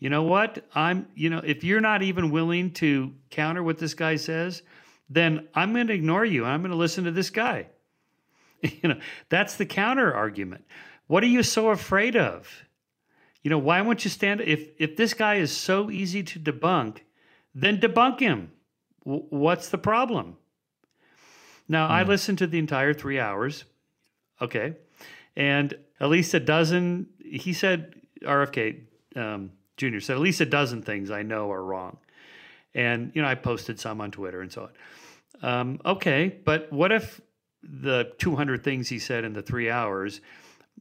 [0.00, 0.64] You know what?
[0.74, 4.62] I'm, you know, if you're not even willing to counter what this guy says,
[5.10, 6.44] then I'm going to ignore you.
[6.44, 7.66] I'm going to listen to this guy.
[8.82, 10.64] you know, that's the counter argument.
[11.06, 12.64] What are you so afraid of?
[13.42, 16.98] You know, why won't you stand if if this guy is so easy to debunk,
[17.54, 18.52] then debunk him.
[19.04, 20.36] W- what's the problem?
[21.68, 21.90] Now, mm.
[21.90, 22.10] I hmm.
[22.10, 23.64] listened to the entire 3 hours.
[24.40, 24.76] Okay.
[25.36, 28.80] And at least a dozen he said RFK
[29.16, 30.00] um, Jr.
[30.00, 31.98] said at least a dozen things I know are wrong.
[32.74, 34.70] And you know, I posted some on Twitter and so on.
[35.40, 37.20] Um, okay, but what if
[37.62, 40.20] the 200 things he said in the three hours,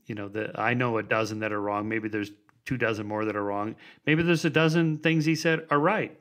[0.05, 1.87] you know, that I know a dozen that are wrong.
[1.89, 2.31] Maybe there's
[2.65, 3.75] two dozen more that are wrong.
[4.05, 6.17] Maybe there's a dozen things he said are right.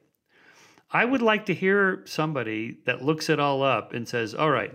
[0.91, 4.73] I would like to hear somebody that looks it all up and says, all right,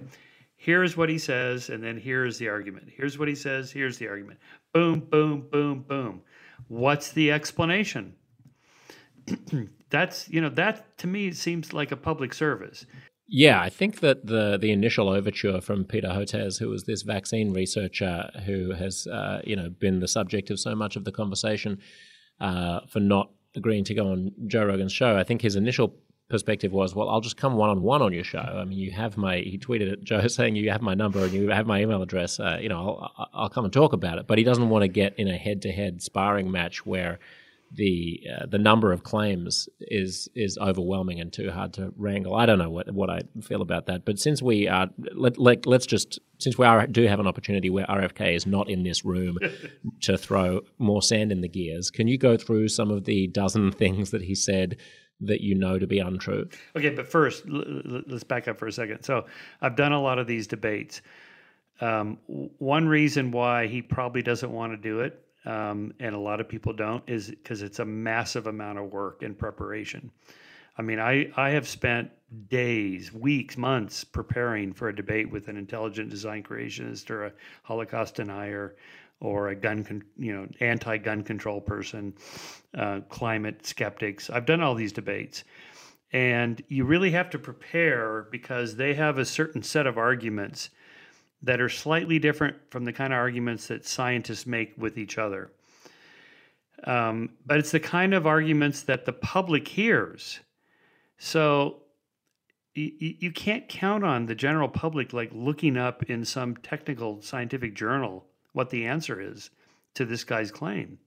[0.57, 2.89] here's what he says, and then here's the argument.
[2.93, 4.39] Here's what he says, here's the argument.
[4.73, 6.21] Boom, boom, boom, boom.
[6.67, 8.13] What's the explanation?
[9.89, 12.85] That's, you know, that to me seems like a public service.
[13.33, 17.53] Yeah, I think that the the initial overture from Peter Hotez, who was this vaccine
[17.53, 21.79] researcher who has uh, you know been the subject of so much of the conversation
[22.41, 25.95] uh, for not agreeing to go on Joe Rogan's show, I think his initial
[26.27, 28.39] perspective was, well, I'll just come one on one on your show.
[28.39, 29.37] I mean, you have my.
[29.37, 32.37] He tweeted at Joe saying you have my number and you have my email address.
[32.37, 34.27] Uh, you know, I'll, I'll come and talk about it.
[34.27, 37.19] But he doesn't want to get in a head to head sparring match where
[37.73, 42.35] the uh, the number of claims is is overwhelming and too hard to wrangle.
[42.35, 45.65] I don't know what what I feel about that, but since we are let, let
[45.65, 49.05] let's just since we are do have an opportunity where RFK is not in this
[49.05, 49.37] room
[50.01, 53.71] to throw more sand in the gears, can you go through some of the dozen
[53.81, 54.77] things that he said
[55.21, 56.49] that you know to be untrue?
[56.75, 59.03] Okay, but first l- l- let's back up for a second.
[59.03, 59.27] So
[59.61, 61.01] I've done a lot of these debates.
[61.79, 66.39] Um, one reason why he probably doesn't want to do it um, and a lot
[66.39, 70.11] of people don't, is because it's a massive amount of work and preparation.
[70.77, 72.11] I mean, I, I have spent
[72.49, 78.15] days, weeks, months preparing for a debate with an intelligent design creationist or a Holocaust
[78.15, 78.75] denier
[79.19, 82.13] or a gun, con- you know, anti-gun control person,
[82.77, 84.29] uh, climate skeptics.
[84.29, 85.43] I've done all these debates,
[86.13, 90.69] and you really have to prepare because they have a certain set of arguments
[91.43, 95.51] that are slightly different from the kind of arguments that scientists make with each other.
[96.83, 100.39] Um, but it's the kind of arguments that the public hears.
[101.17, 101.83] So
[102.75, 107.75] y- you can't count on the general public like looking up in some technical scientific
[107.75, 109.49] journal what the answer is
[109.93, 110.97] to this guy's claim.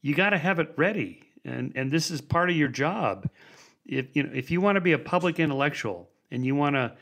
[0.00, 3.28] You got to have it ready, and and this is part of your job.
[3.86, 6.92] If you know if you want to be a public intellectual and you want to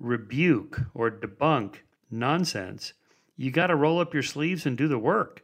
[0.00, 1.76] rebuke or debunk
[2.12, 2.92] nonsense,
[3.36, 5.42] you got to roll up your sleeves and do the work.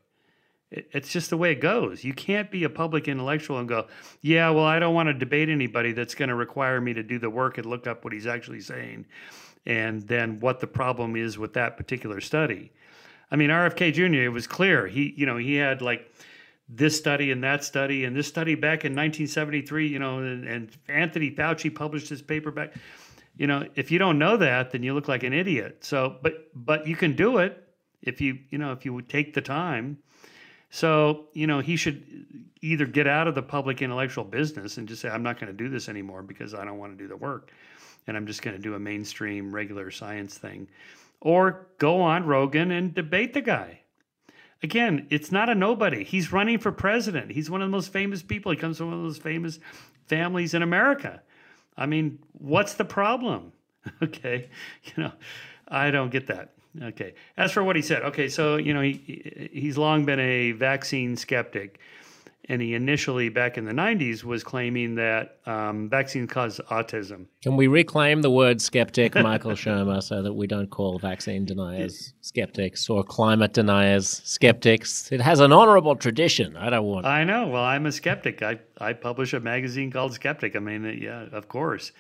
[0.71, 2.05] It's just the way it goes.
[2.05, 3.87] You can't be a public intellectual and go,
[4.21, 7.19] yeah, well, I don't want to debate anybody that's going to require me to do
[7.19, 9.07] the work and look up what he's actually saying
[9.65, 12.71] and then what the problem is with that particular study.
[13.31, 14.87] I mean, RFK Jr., it was clear.
[14.87, 16.13] He, you know, he had like
[16.69, 20.71] this study and that study and this study back in 1973, you know, and, and
[20.89, 22.75] Anthony Fauci published his paper back
[23.39, 25.85] you know, if you don't know that, then you look like an idiot.
[25.85, 27.69] So, but but you can do it
[28.03, 29.99] if you you know if you would take the time
[30.71, 32.05] So, you know, he should
[32.63, 35.57] either get out of the public intellectual business and just say, I'm not going to
[35.57, 37.53] do this anymore because I don't want to do the work.
[38.07, 40.69] And I'm just going to do a mainstream regular science thing.
[41.21, 43.81] Or go on Rogan and debate the guy.
[44.63, 46.05] Again, it's not a nobody.
[46.05, 47.33] He's running for president.
[47.33, 48.53] He's one of the most famous people.
[48.53, 49.61] He comes from one of those famous
[50.07, 51.23] families in America.
[51.79, 53.53] I mean, what's the problem?
[54.03, 54.51] okay.
[54.85, 55.13] You know,
[55.69, 56.51] I don't get that.
[56.83, 57.15] Okay.
[57.37, 61.17] As for what he said, okay, so you know he he's long been a vaccine
[61.17, 61.81] skeptic,
[62.49, 67.27] and he initially back in the '90s was claiming that um, vaccines cause autism.
[67.43, 72.15] Can we reclaim the word skeptic, Michael Shermer, so that we don't call vaccine deniers
[72.21, 75.13] skeptics or climate deniers skeptics?
[75.13, 76.57] It has an honorable tradition.
[76.57, 77.07] I don't want.
[77.07, 77.49] I know.
[77.49, 78.43] Well, I'm a skeptic.
[78.43, 80.57] I I publish a magazine called Skeptic.
[80.57, 81.93] I mean, yeah, of course,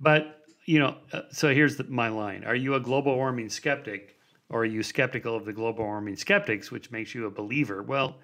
[0.00, 4.16] but you know, uh, so here's the, my line: Are you a global warming skeptic?
[4.52, 7.84] Or are you skeptical of the global warming skeptics, which makes you a believer?
[7.84, 8.16] Well,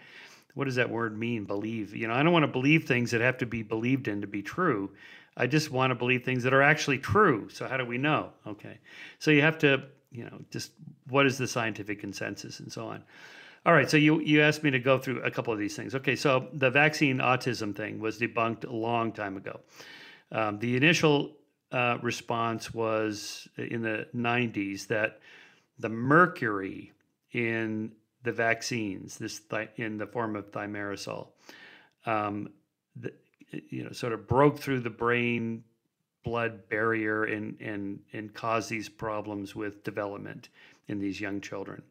[0.56, 1.94] what does that word mean, believe?
[1.94, 4.26] You know, I don't want to believe things that have to be believed in to
[4.26, 4.90] be true.
[5.36, 7.50] I just want to believe things that are actually true.
[7.50, 8.30] So how do we know?
[8.46, 8.78] Okay.
[9.18, 10.72] So you have to, you know, just
[11.10, 13.04] what is the scientific consensus and so on.
[13.66, 15.94] All right, so you you asked me to go through a couple of these things.
[15.94, 19.60] Okay, so the vaccine autism thing was debunked a long time ago.
[20.32, 21.36] Um, the initial
[21.70, 25.20] uh, response was in the 90s that
[25.78, 26.92] the mercury
[27.32, 27.92] in
[28.26, 31.28] the vaccines, this th- in the form of thimerosal,
[32.04, 32.50] um,
[32.96, 33.12] the,
[33.70, 35.64] you know, sort of broke through the brain
[36.24, 40.48] blood barrier and and and caused these problems with development
[40.88, 41.82] in these young children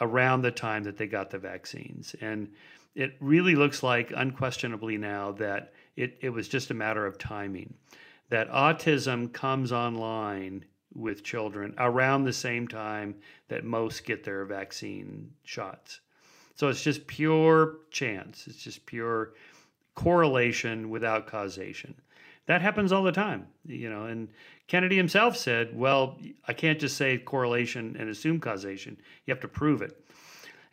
[0.00, 2.14] around the time that they got the vaccines.
[2.20, 2.48] And
[2.94, 7.74] it really looks like unquestionably now that it, it was just a matter of timing.
[8.30, 10.64] That autism comes online
[10.98, 13.14] with children around the same time
[13.48, 16.00] that most get their vaccine shots.
[16.56, 18.46] So it's just pure chance.
[18.48, 19.34] It's just pure
[19.94, 21.94] correlation without causation.
[22.46, 24.06] That happens all the time, you know.
[24.06, 24.28] And
[24.66, 28.96] Kennedy himself said, "Well, I can't just say correlation and assume causation.
[29.24, 30.04] You have to prove it."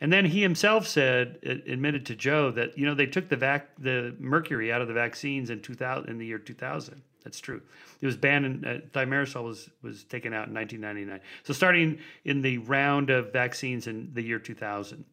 [0.01, 3.69] And then he himself said, admitted to Joe that you know they took the vac
[3.77, 7.01] the mercury out of the vaccines in 2000 in the year 2000.
[7.25, 7.61] That's true.
[7.99, 8.45] It was banned.
[8.45, 11.19] In, uh, thimerosal was was taken out in 1999.
[11.43, 15.03] So starting in the round of vaccines in the year 2000,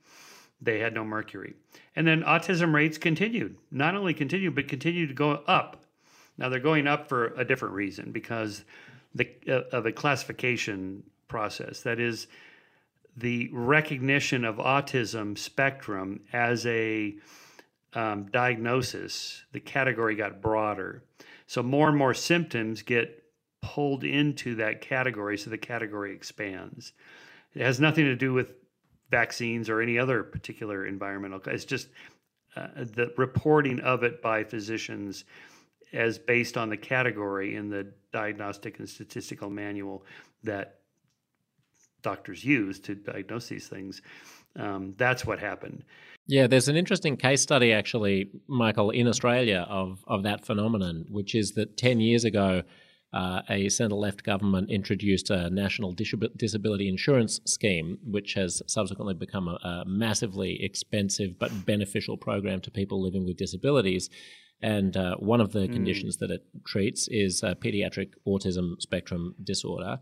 [0.61, 1.55] they had no mercury.
[1.97, 3.57] And then autism rates continued.
[3.71, 5.85] Not only continued, but continued to go up.
[6.39, 8.65] Now they're going up for a different reason because
[9.15, 11.81] the uh, of a classification process.
[11.81, 12.27] That is
[13.17, 17.15] the recognition of autism spectrum as a
[17.95, 19.43] um, diagnosis.
[19.53, 21.03] The category got broader.
[21.53, 23.25] So more and more symptoms get
[23.61, 26.95] pulled into that category, so the category expands.
[27.55, 28.55] It has nothing to do with
[29.11, 31.43] vaccines or any other particular environmental.
[31.49, 31.89] It's just
[32.57, 35.25] uh, the reporting of it by physicians
[35.93, 40.07] as based on the category in the diagnostic and statistical manual
[40.45, 40.79] that
[42.01, 44.01] doctors use to diagnose these things.
[44.57, 45.85] Um, that's what happened.
[46.27, 51.35] Yeah, there's an interesting case study actually, Michael, in Australia of of that phenomenon, which
[51.35, 52.63] is that ten years ago,
[53.13, 59.49] uh, a centre left government introduced a national disability insurance scheme, which has subsequently become
[59.49, 64.09] a, a, massively expensive but beneficial program to people living with disabilities.
[64.63, 65.73] And uh, one of the mm.
[65.73, 69.99] conditions that it treats is pediatric autism spectrum disorder.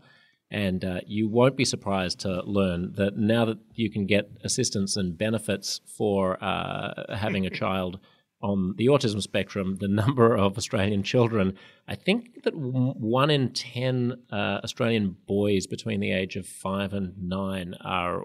[0.51, 4.97] And uh, you won't be surprised to learn that now that you can get assistance
[4.97, 7.99] and benefits for uh, having a child
[8.41, 14.13] on the autism spectrum, the number of Australian children, I think that one in 10
[14.31, 18.23] uh, Australian boys between the age of five and nine are,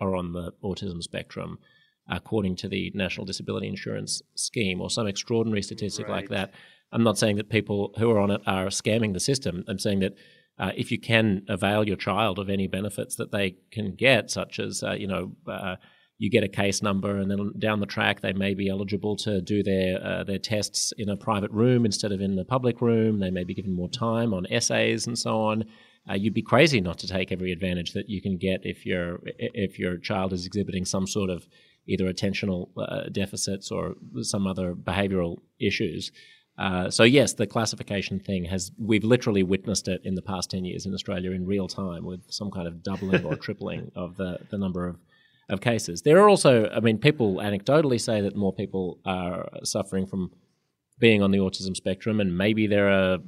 [0.00, 1.58] are on the autism spectrum,
[2.08, 6.22] according to the National Disability Insurance Scheme, or some extraordinary statistic right.
[6.22, 6.54] like that.
[6.92, 9.64] I'm not saying that people who are on it are scamming the system.
[9.66, 10.14] I'm saying that
[10.58, 14.58] uh, if you can avail your child of any benefits that they can get, such
[14.58, 15.76] as uh, you know uh,
[16.18, 19.40] you get a case number, and then down the track they may be eligible to
[19.42, 23.20] do their uh, their tests in a private room instead of in the public room.
[23.20, 25.64] They may be given more time on essays and so on.
[26.08, 29.20] Uh, you'd be crazy not to take every advantage that you can get if your
[29.38, 31.46] if your child is exhibiting some sort of
[31.86, 36.10] either attentional uh, deficits or some other behavioral issues.
[36.58, 40.64] Uh, so yes, the classification thing has we've literally witnessed it in the past ten
[40.64, 44.38] years in Australia in real time with some kind of doubling or tripling of the,
[44.50, 44.96] the number of
[45.48, 46.02] of cases.
[46.02, 50.32] There are also, I mean, people anecdotally say that more people are suffering from
[50.98, 53.18] being on the autism spectrum, and maybe there are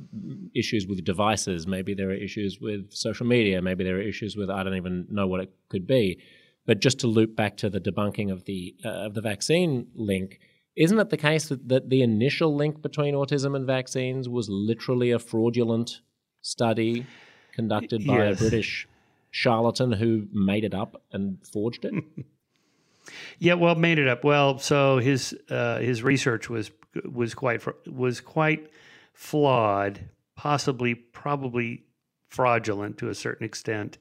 [0.55, 4.51] issues with devices, maybe there are issues with social media, maybe there are issues with
[4.51, 6.19] I don't even know what it could be.
[6.67, 10.41] But just to loop back to the debunking of the uh, of the vaccine link,
[10.79, 15.11] isn't it the case that, that the initial link between autism and vaccines was literally
[15.11, 16.01] a fraudulent
[16.41, 17.05] study
[17.53, 18.37] conducted by yes.
[18.37, 18.87] a British
[19.33, 21.93] charlatan who made it up and forged it?
[23.41, 24.23] yeah, well, made it up.
[24.23, 26.71] Well, so his uh, his research was
[27.05, 28.71] was quite was quite
[29.15, 29.99] flawed,
[30.37, 31.83] possibly probably
[32.29, 33.99] fraudulent to a certain extent.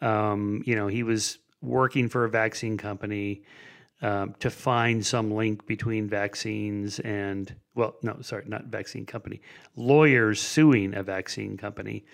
[0.00, 3.42] Um, you know, he was working for a vaccine company
[4.02, 9.40] um, to find some link between vaccines and, well, no, sorry, not vaccine company,
[9.74, 12.04] lawyers suing a vaccine company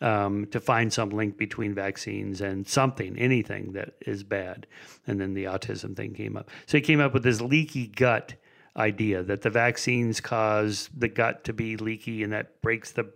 [0.00, 4.66] um, to find some link between vaccines and something, anything that is bad.
[5.06, 6.50] And then the autism thing came up.
[6.66, 8.34] So he came up with this leaky gut
[8.76, 13.12] idea that the vaccines cause the gut to be leaky and that breaks the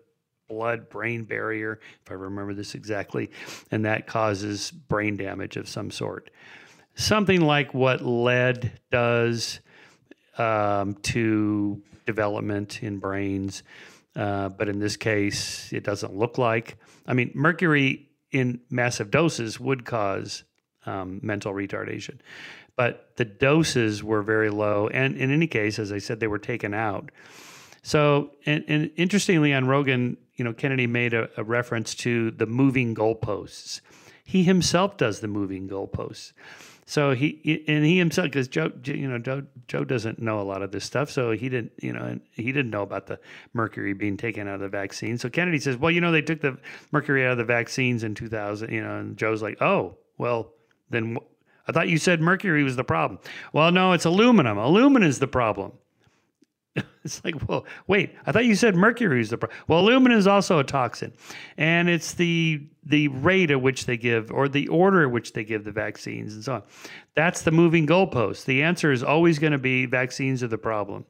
[0.48, 3.30] blood brain barrier, if I remember this exactly,
[3.70, 6.30] and that causes brain damage of some sort.
[6.94, 9.60] Something like what lead does
[10.38, 13.62] um, to development in brains.
[14.14, 16.76] Uh, but in this case, it doesn't look like.
[17.06, 20.44] I mean, mercury in massive doses would cause
[20.84, 22.18] um, mental retardation,
[22.76, 24.88] but the doses were very low.
[24.88, 27.10] And in any case, as I said, they were taken out.
[27.82, 32.46] So, and, and interestingly, on Rogan, you know, Kennedy made a, a reference to the
[32.46, 33.80] moving goalposts.
[34.24, 36.32] He himself does the moving goalposts.
[36.92, 40.60] So he and he himself, because Joe, you know, Joe, Joe doesn't know a lot
[40.60, 43.18] of this stuff, so he didn't, you know, he didn't know about the
[43.54, 45.16] mercury being taken out of the vaccine.
[45.16, 46.58] So Kennedy says, well, you know, they took the
[46.90, 50.52] mercury out of the vaccines in 2000, you know, and Joe's like, oh, well,
[50.90, 51.16] then
[51.66, 53.20] I thought you said mercury was the problem.
[53.54, 54.58] Well, no, it's aluminum.
[54.58, 55.72] Aluminum is the problem.
[57.04, 59.58] it's like, well, wait, I thought you said mercury is the problem.
[59.68, 61.12] Well, aluminum is also a toxin,
[61.56, 65.44] and it's the the rate at which they give or the order at which they
[65.44, 66.62] give the vaccines and so on.
[67.14, 68.46] That's the moving goalpost.
[68.46, 71.04] The answer is always going to be vaccines are the problem,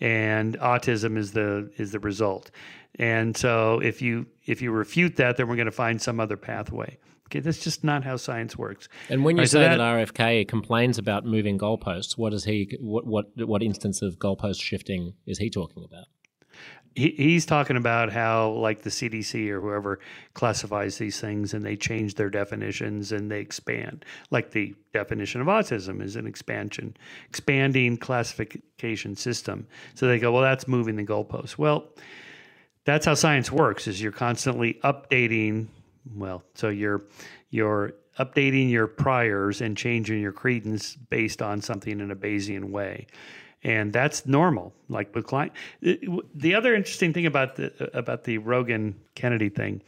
[0.00, 2.50] and autism is the is the result.
[2.98, 6.36] And so if you if you refute that, then we're going to find some other
[6.36, 6.98] pathway.
[7.30, 8.88] Okay, that's just not how science works.
[9.08, 12.44] And when you right, say so that, that, RFK complains about moving goalposts, what is
[12.44, 12.76] he?
[12.80, 16.06] What what what instance of goalpost shifting is he talking about?
[16.96, 20.00] He, he's talking about how, like the CDC or whoever
[20.34, 24.04] classifies these things, and they change their definitions and they expand.
[24.32, 26.96] Like the definition of autism is an expansion,
[27.28, 29.68] expanding classification system.
[29.94, 31.56] So they go, well, that's moving the goalposts.
[31.56, 31.84] Well,
[32.84, 33.86] that's how science works.
[33.86, 35.68] Is you're constantly updating
[36.14, 37.02] well, so you're
[37.50, 43.06] you're updating your priors and changing your credence based on something in a Bayesian way.
[43.62, 44.72] And that's normal.
[44.88, 49.82] Like with client, the other interesting thing about the about the Rogan Kennedy thing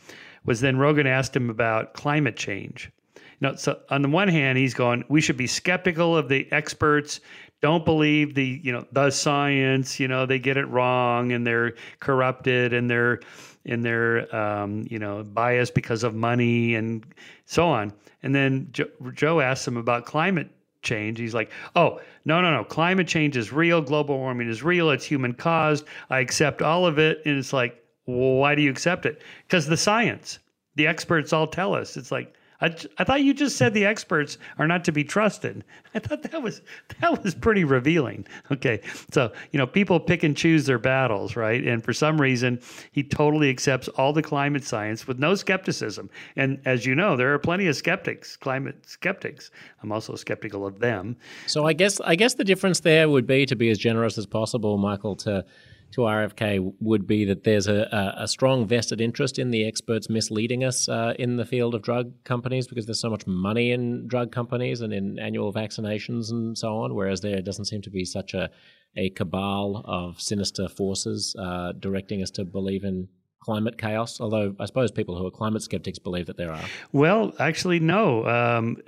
[0.44, 2.90] was then Rogan asked him about climate change.
[3.16, 6.50] You know, so on the one hand, he's going, we should be skeptical of the
[6.52, 7.20] experts.
[7.60, 9.98] Don't believe the you know the science.
[9.98, 13.20] You know they get it wrong and they're corrupted and they're
[13.64, 17.04] in their um, you know bias because of money and
[17.46, 17.92] so on.
[18.22, 20.50] And then Joe, Joe asks him about climate
[20.82, 21.18] change.
[21.18, 22.64] He's like, "Oh, no, no, no.
[22.64, 23.80] Climate change is real.
[23.80, 24.90] Global warming is real.
[24.90, 25.84] It's human caused.
[26.10, 29.66] I accept all of it." And it's like, well, "Why do you accept it?" Because
[29.66, 30.38] the science,
[30.74, 31.96] the experts all tell us.
[31.96, 35.64] It's like, I, I thought you just said the experts are not to be trusted.
[35.94, 36.62] I thought that was
[37.00, 38.26] that was pretty revealing.
[38.50, 41.62] Okay, so you know people pick and choose their battles, right?
[41.62, 42.60] And for some reason,
[42.92, 46.08] he totally accepts all the climate science with no skepticism.
[46.36, 49.50] And as you know, there are plenty of skeptics, climate skeptics.
[49.82, 51.16] I'm also skeptical of them.
[51.46, 54.26] So I guess I guess the difference there would be to be as generous as
[54.26, 55.44] possible, Michael, to
[55.92, 60.64] to RFK would be that there's a, a, strong vested interest in the experts misleading
[60.64, 64.32] us uh, in the field of drug companies because there's so much money in drug
[64.32, 68.32] companies and in annual vaccinations and so on, whereas there doesn't seem to be such
[68.32, 68.50] a,
[68.96, 73.08] a cabal of sinister forces uh, directing us to believe in
[73.40, 74.20] climate chaos.
[74.20, 76.64] Although I suppose people who are climate skeptics believe that there are.
[76.92, 78.26] Well, actually, no.
[78.26, 78.78] Um,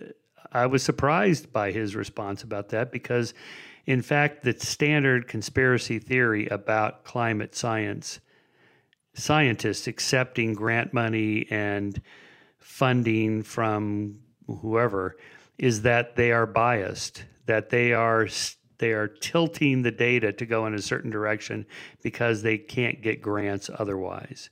[0.52, 3.34] I was surprised by his response about that because
[3.86, 8.20] in fact, the standard conspiracy theory about climate science,
[9.14, 12.00] scientists accepting grant money and
[12.58, 15.16] funding from whoever,
[15.58, 18.26] is that they are biased, that they are
[18.78, 21.64] they are tilting the data to go in a certain direction
[22.02, 24.50] because they can't get grants otherwise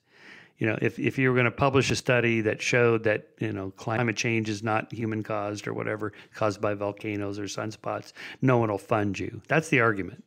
[0.62, 3.52] you know, if, if you were going to publish a study that showed that, you
[3.52, 8.58] know, climate change is not human caused or whatever, caused by volcanoes or sunspots, no
[8.58, 9.42] one will fund you.
[9.48, 10.22] That's the argument.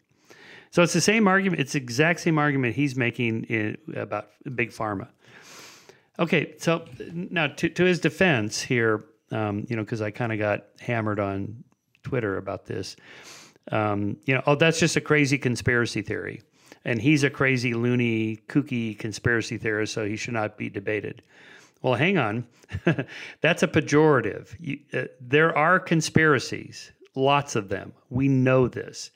[0.71, 1.61] So it's the same argument.
[1.61, 5.07] It's the exact same argument he's making in, about big pharma.
[6.19, 6.83] Okay, so
[7.13, 11.21] now to, to his defense here, um, you know, because I kind of got hammered
[11.21, 11.63] on
[12.03, 12.97] Twitter about this.
[13.71, 16.41] Um, you know, oh, that's just a crazy conspiracy theory,
[16.85, 21.23] and he's a crazy, loony, kooky conspiracy theorist, so he should not be debated.
[21.81, 22.47] Well, hang on,
[23.41, 24.55] that's a pejorative.
[24.59, 27.93] You, uh, there are conspiracies, lots of them.
[28.09, 29.11] We know this.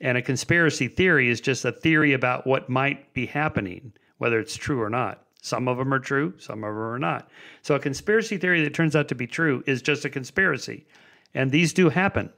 [0.00, 4.56] And a conspiracy theory is just a theory about what might be happening, whether it's
[4.56, 5.24] true or not.
[5.40, 7.28] Some of them are true, some of them are not.
[7.62, 10.86] So a conspiracy theory that turns out to be true is just a conspiracy.
[11.34, 12.30] And these do happen.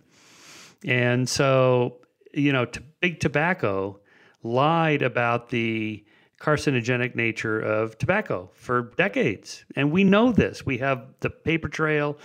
[0.85, 1.99] And so,
[2.35, 2.67] you know,
[3.01, 4.01] big tobacco
[4.43, 6.05] lied about the
[6.41, 9.65] carcinogenic nature of tobacco for decades.
[9.75, 10.67] And we know this.
[10.67, 12.19] We have the paper trail,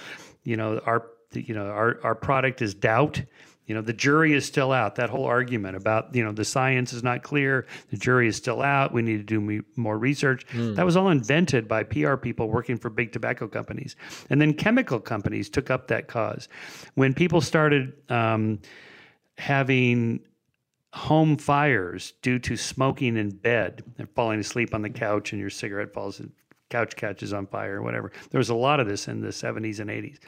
[0.43, 3.21] you know, our you know, our, our product is doubt.
[3.65, 4.95] You know, the jury is still out.
[4.95, 8.61] That whole argument about, you know, the science is not clear, the jury is still
[8.61, 10.45] out, we need to do more research.
[10.47, 10.75] Mm.
[10.75, 13.95] That was all invented by PR people working for big tobacco companies.
[14.29, 16.49] And then chemical companies took up that cause.
[16.95, 18.59] When people started um,
[19.37, 20.19] having
[20.93, 25.49] home fires due to smoking in bed and falling asleep on the couch and your
[25.49, 26.31] cigarette falls and
[26.69, 28.11] couch catches on fire or whatever.
[28.29, 30.19] There was a lot of this in the 70s and 80s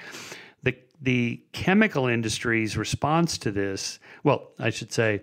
[0.63, 5.21] the the chemical industry's response to this, well, I should say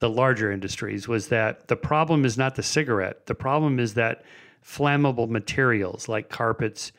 [0.00, 3.26] the larger industries, was that the problem is not the cigarette.
[3.26, 4.24] The problem is that
[4.64, 6.92] flammable materials like carpets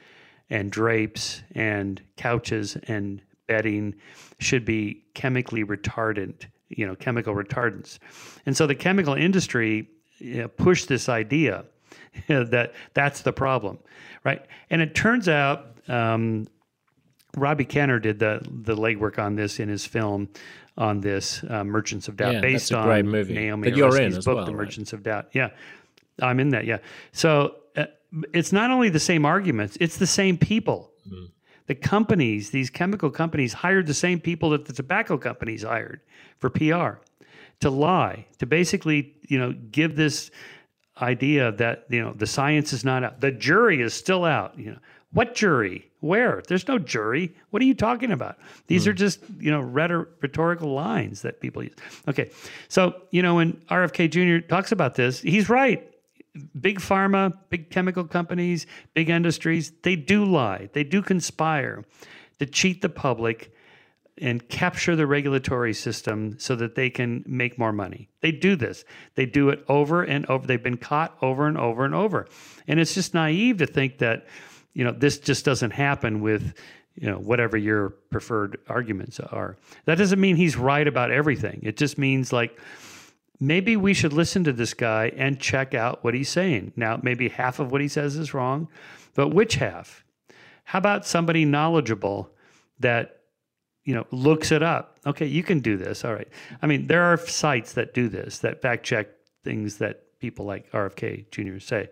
[0.49, 3.95] and drapes and couches and bedding
[4.39, 7.99] should be chemically retardant, you know, chemical retardants.
[8.45, 9.89] And so the chemical industry
[10.20, 11.65] you know, pushed this idea
[12.28, 13.80] that that's the problem,
[14.24, 14.45] right?
[14.70, 16.47] And it turns out um,
[17.36, 20.30] Robbie Kenner did the the legwork on this in his film
[20.78, 24.38] on this uh, Merchants of Doubt, yeah, based on Naomi that you're in as book,
[24.38, 24.65] well, The right?
[24.65, 25.30] Merchants of Doubt.
[25.34, 25.49] Yeah,
[26.22, 26.65] I'm in that.
[26.65, 26.78] Yeah,
[27.11, 27.86] so uh,
[28.34, 30.91] it's not only the same arguments; it's the same people.
[31.07, 31.30] Mm.
[31.70, 36.01] The companies, these chemical companies, hired the same people that the tobacco companies hired
[36.39, 36.97] for PR
[37.59, 40.32] to lie, to basically, you know, give this
[40.99, 43.22] idea that you know the science is not out.
[43.22, 44.57] The jury is still out.
[44.57, 44.80] You know,
[45.13, 45.91] what jury?
[45.99, 46.41] Where?
[46.47, 47.36] There's no jury.
[47.51, 48.39] What are you talking about?
[48.65, 48.88] These mm.
[48.88, 51.76] are just, you know, rhetorical lines that people use.
[52.07, 52.32] Okay.
[52.67, 54.47] So, you know, when RFK Jr.
[54.47, 55.86] talks about this, he's right.
[56.59, 60.69] Big pharma, big chemical companies, big industries, they do lie.
[60.73, 61.85] They do conspire
[62.39, 63.53] to cheat the public
[64.21, 68.09] and capture the regulatory system so that they can make more money.
[68.21, 68.83] They do this.
[69.15, 70.45] They do it over and over.
[70.45, 72.27] They've been caught over and over and over.
[72.67, 74.27] And it's just naive to think that
[74.73, 76.53] you know, this just doesn't happen with,
[76.95, 79.57] you know, whatever your preferred arguments are.
[79.85, 81.59] That doesn't mean he's right about everything.
[81.63, 82.59] It just means like
[83.39, 86.73] maybe we should listen to this guy and check out what he's saying.
[86.75, 88.67] Now, maybe half of what he says is wrong,
[89.15, 90.03] but which half?
[90.65, 92.29] How about somebody knowledgeable
[92.79, 93.21] that
[93.83, 94.99] you know looks it up?
[95.05, 96.05] Okay, you can do this.
[96.05, 96.27] All right.
[96.61, 99.07] I mean, there are sites that do this that fact check
[99.43, 101.59] things that people like RFK Jr.
[101.59, 101.89] say.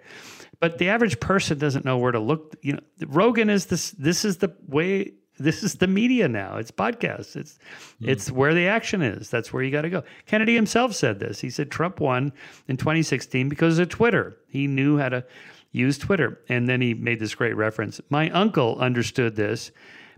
[0.59, 2.55] But the average person doesn't know where to look.
[2.61, 3.91] You know, Rogan is this.
[3.91, 5.13] This is the way.
[5.37, 6.57] This is the media now.
[6.57, 7.35] It's podcasts.
[7.35, 7.59] It's
[8.01, 8.09] mm.
[8.09, 9.29] it's where the action is.
[9.29, 10.03] That's where you got to go.
[10.25, 11.39] Kennedy himself said this.
[11.39, 12.33] He said Trump won
[12.67, 14.37] in 2016 because of Twitter.
[14.47, 15.25] He knew how to
[15.71, 18.01] use Twitter, and then he made this great reference.
[18.09, 19.71] My uncle understood this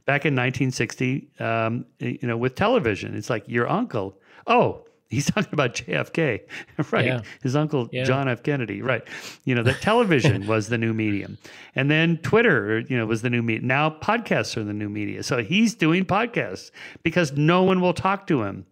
[0.06, 1.30] back in 1960.
[1.40, 4.18] Um, you know, with television, it's like your uncle.
[4.48, 6.42] Oh, He's talking about JFK,
[6.92, 7.06] right?
[7.06, 7.22] Yeah.
[7.42, 8.04] His uncle yeah.
[8.04, 8.44] John F.
[8.44, 9.04] Kennedy, right?
[9.46, 11.38] You know, that television was the new medium,
[11.76, 13.68] and then Twitter, you know, was the new medium.
[13.68, 15.24] Now podcasts are the new media.
[15.24, 16.72] So he's doing podcasts
[17.04, 18.66] because no one will talk to him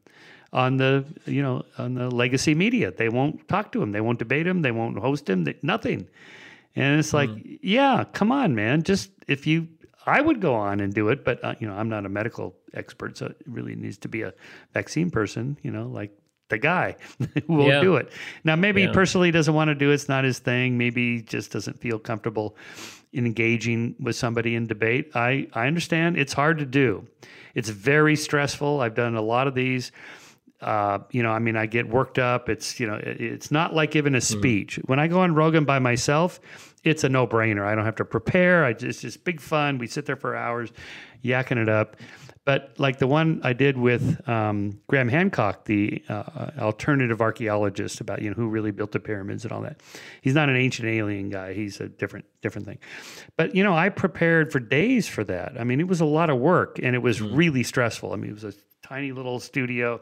[0.54, 2.92] on the you know on the legacy media.
[2.92, 3.92] They won't talk to him.
[3.92, 4.62] They won't debate him.
[4.62, 5.44] They won't host him.
[5.44, 6.08] They, nothing.
[6.76, 7.58] And it's like, mm.
[7.64, 8.84] yeah, come on, man.
[8.84, 9.68] Just if you
[10.06, 12.56] I would go on and do it, but uh, you know, I'm not a medical
[12.74, 14.34] expert, so it really needs to be a
[14.74, 16.18] vaccine person, you know, like
[16.50, 16.96] the guy
[17.48, 17.82] who will yeah.
[17.82, 18.12] do it.
[18.44, 18.88] Now, maybe yeah.
[18.88, 19.96] he personally doesn't want to do it.
[19.96, 20.78] It's not his thing.
[20.78, 22.56] Maybe he just doesn't feel comfortable
[23.14, 25.12] in engaging with somebody in debate.
[25.16, 27.08] I, I understand it's hard to do.
[27.56, 28.82] It's very stressful.
[28.82, 29.92] I've done a lot of these.
[30.62, 32.50] Uh, you know, I mean, I get worked up.
[32.50, 34.22] It's, you know, it's not like giving a hmm.
[34.22, 34.80] speech.
[34.80, 34.90] Mm.
[34.90, 36.40] When I go on Rogan by myself,
[36.84, 37.66] it's a no brainer.
[37.66, 38.66] I don't have to prepare.
[38.66, 39.78] I just, it's just big fun.
[39.78, 40.72] We sit there for hours
[41.24, 41.98] yakking it up.
[42.48, 48.22] But like the one I did with um, Graham Hancock, the uh, alternative archaeologist, about
[48.22, 49.82] you know who really built the pyramids and all that.
[50.22, 51.54] He's not an ancient alien guy.
[51.54, 52.78] He's a different different thing.
[53.36, 55.60] But you know, I prepared for days for that.
[55.60, 57.36] I mean, it was a lot of work and it was mm.
[57.36, 58.14] really stressful.
[58.14, 60.00] I mean, it was a tiny little studio.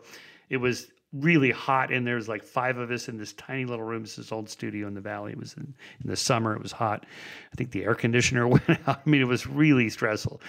[0.48, 2.16] It was really hot in there.
[2.16, 4.04] was like five of us in this tiny little room.
[4.04, 5.32] It's this old studio in the valley.
[5.32, 6.56] It was in, in the summer.
[6.56, 7.06] It was hot.
[7.52, 9.02] I think the air conditioner went out.
[9.06, 10.42] I mean, it was really stressful.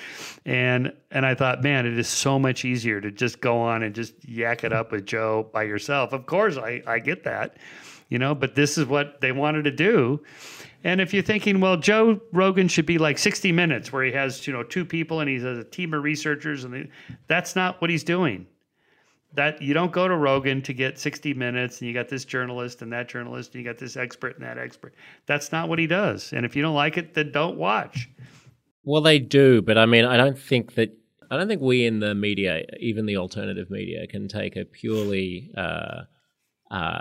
[0.45, 3.95] And and I thought, man, it is so much easier to just go on and
[3.95, 6.13] just yak it up with Joe by yourself.
[6.13, 7.57] Of course, I, I get that,
[8.09, 10.23] you know, but this is what they wanted to do.
[10.85, 14.47] And if you're thinking, well, Joe Rogan should be like 60 Minutes, where he has
[14.47, 16.91] you know two people and he has a team of researchers, and they,
[17.29, 18.47] that's not what he's doing
[19.37, 22.83] that you don't go to Rogan to get 60 minutes and you got this journalist
[22.83, 24.95] and that journalist and you got this expert and that expert.
[25.27, 26.33] That's not what he does.
[26.33, 28.09] And if you don't like it, then don't watch.
[28.83, 30.97] Well, they do, but I mean, I don't think that
[31.31, 35.51] I don't think we in the media, even the alternative media, can take a purely
[35.57, 36.03] uh,
[36.71, 37.01] uh,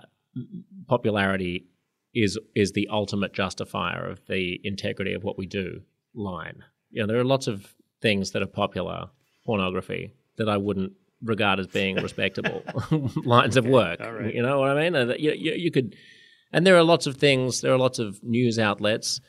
[0.87, 1.67] popularity
[2.13, 5.81] is is the ultimate justifier of the integrity of what we do
[6.13, 6.63] line.
[6.89, 9.09] You know, there are lots of things that are popular,
[9.45, 12.63] pornography, that I wouldn't regard as being respectable
[13.23, 13.99] lines of work.
[14.33, 15.15] You know what I mean?
[15.19, 15.95] You, you, you, could,
[16.51, 17.61] and there are lots of things.
[17.61, 19.19] There are lots of news outlets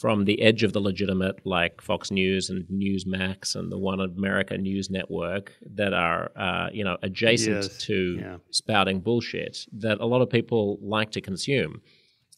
[0.00, 4.56] from the edge of the legitimate, like Fox News and Newsmax and the One America
[4.56, 7.78] News Network, that are uh, you know adjacent yes.
[7.84, 8.36] to yeah.
[8.50, 11.82] spouting bullshit that a lot of people like to consume.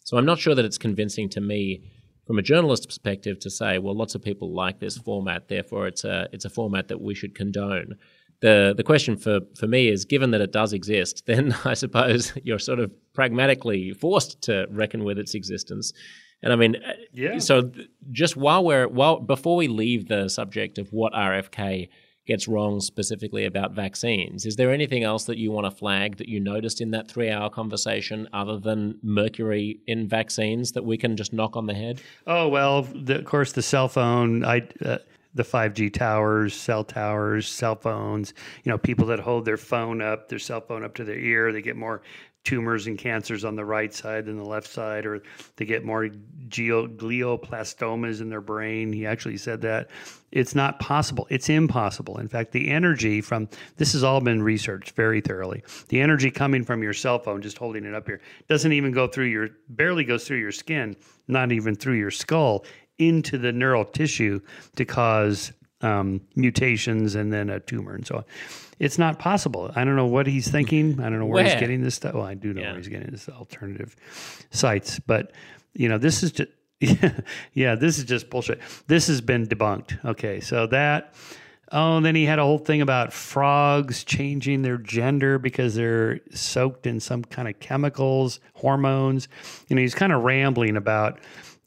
[0.04, 1.82] So I'm not sure that it's convincing to me
[2.26, 6.04] from a journalist perspective to say, well, lots of people like this format, therefore it's
[6.04, 7.96] a it's a format that we should condone
[8.42, 12.32] the the question for for me is given that it does exist then i suppose
[12.44, 15.92] you're sort of pragmatically forced to reckon with its existence.
[16.42, 17.38] And i mean uh, yeah.
[17.38, 17.70] so
[18.10, 21.88] just while we're while before we leave the subject of what rfk
[22.26, 26.28] gets wrong specifically about vaccines is there anything else that you want to flag that
[26.28, 31.16] you noticed in that 3 hour conversation other than mercury in vaccines that we can
[31.16, 32.00] just knock on the head?
[32.26, 34.44] Oh well the, of course the cell phone.
[34.44, 34.98] I uh,
[35.34, 40.28] the 5G towers, cell towers, cell phones, you know, people that hold their phone up,
[40.28, 42.02] their cell phone up to their ear, they get more
[42.44, 45.22] tumors and cancers on the right side than the left side, or
[45.56, 46.08] they get more
[46.48, 48.92] glioblastomas in their brain.
[48.92, 49.90] He actually said that.
[50.32, 51.26] It's not possible.
[51.30, 52.18] It's impossible.
[52.18, 55.62] In fact, the energy from this has all been researched very thoroughly.
[55.88, 59.06] The energy coming from your cell phone, just holding it up here, doesn't even go
[59.06, 60.96] through your, barely goes through your skin,
[61.28, 62.64] not even through your skull
[63.08, 64.40] into the neural tissue
[64.76, 68.24] to cause um, mutations and then a tumor and so on.
[68.78, 69.70] It's not possible.
[69.76, 71.00] I don't know what he's thinking.
[71.00, 71.44] I don't know where, where?
[71.44, 72.14] he's getting this stuff.
[72.14, 72.68] Well, I do know yeah.
[72.68, 73.94] where he's getting this alternative
[74.50, 75.32] sites, but
[75.74, 76.50] you know, this is just
[77.54, 78.60] yeah, this is just bullshit.
[78.86, 80.04] This has been debunked.
[80.04, 81.14] Okay, so that.
[81.74, 86.20] Oh, and then he had a whole thing about frogs changing their gender because they're
[86.30, 89.26] soaked in some kind of chemicals, hormones.
[89.68, 91.20] You know, he's kind of rambling about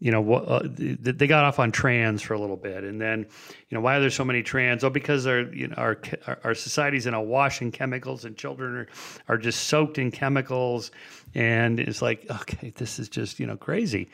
[0.06, 3.26] you know, uh, they got off on trans for a little bit, and then,
[3.70, 4.84] you know, why are there so many trans?
[4.84, 5.99] Oh, because our, you know, our
[6.43, 8.88] our society's in a wash in chemicals, and children are,
[9.30, 10.91] are just soaked in chemicals,
[11.34, 14.12] and it's like, okay, this is just you know crazy,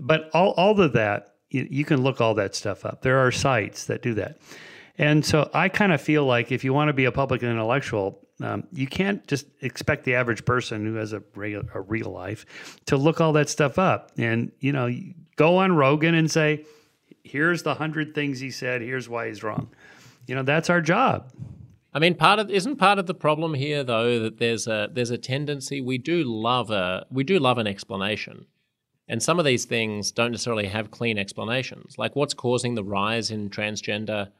[0.00, 3.02] but all all of that, you, you can look all that stuff up.
[3.02, 4.38] There are sites that do that,
[4.96, 8.20] and so I kind of feel like if you want to be a public intellectual,
[8.40, 12.78] um, you can't just expect the average person who has a, regular, a real life
[12.86, 14.12] to look all that stuff up.
[14.16, 14.88] And, you know,
[15.36, 16.64] go on Rogan and say,
[17.24, 19.68] here's the hundred things he said, here's why he's wrong.
[20.26, 21.30] You know, that's our job.
[21.94, 25.10] I mean, part of isn't part of the problem here though that there's a there's
[25.10, 28.46] a tendency we do love a we do love an explanation,
[29.08, 31.98] and some of these things don't necessarily have clean explanations.
[31.98, 34.30] Like what's causing the rise in transgender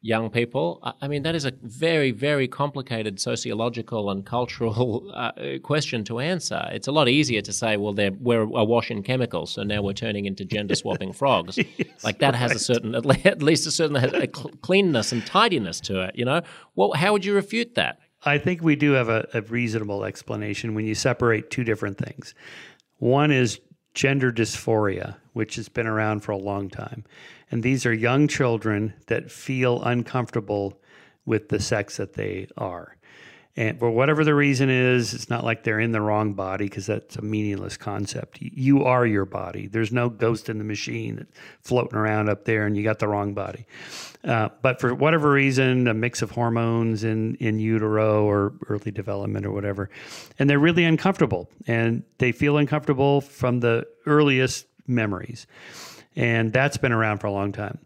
[0.00, 0.80] young people?
[1.00, 5.32] I mean, that is a very, very complicated sociological and cultural uh,
[5.62, 6.68] question to answer.
[6.72, 9.92] It's a lot easier to say, well, they're, we're awash in chemicals, so now we're
[9.92, 11.58] turning into gender swapping frogs.
[11.58, 12.40] yes, like that right.
[12.40, 16.16] has a certain, at least a certain a cleanness and tidiness to it.
[16.16, 16.42] You know,
[16.76, 17.98] well, how would you refute that?
[18.24, 22.34] I think we do have a, a reasonable explanation when you separate two different things.
[22.98, 23.60] One is
[23.94, 27.04] gender dysphoria, which has been around for a long time.
[27.50, 30.80] And these are young children that feel uncomfortable
[31.24, 32.96] with the sex that they are.
[33.58, 36.86] And for whatever the reason is, it's not like they're in the wrong body because
[36.86, 38.38] that's a meaningless concept.
[38.40, 39.66] You are your body.
[39.66, 41.26] There's no ghost in the machine
[41.60, 43.66] floating around up there and you got the wrong body.
[44.22, 49.44] Uh, but for whatever reason, a mix of hormones in, in utero or early development
[49.44, 49.90] or whatever,
[50.38, 55.48] and they're really uncomfortable and they feel uncomfortable from the earliest memories.
[56.18, 57.78] And that's been around for a long time.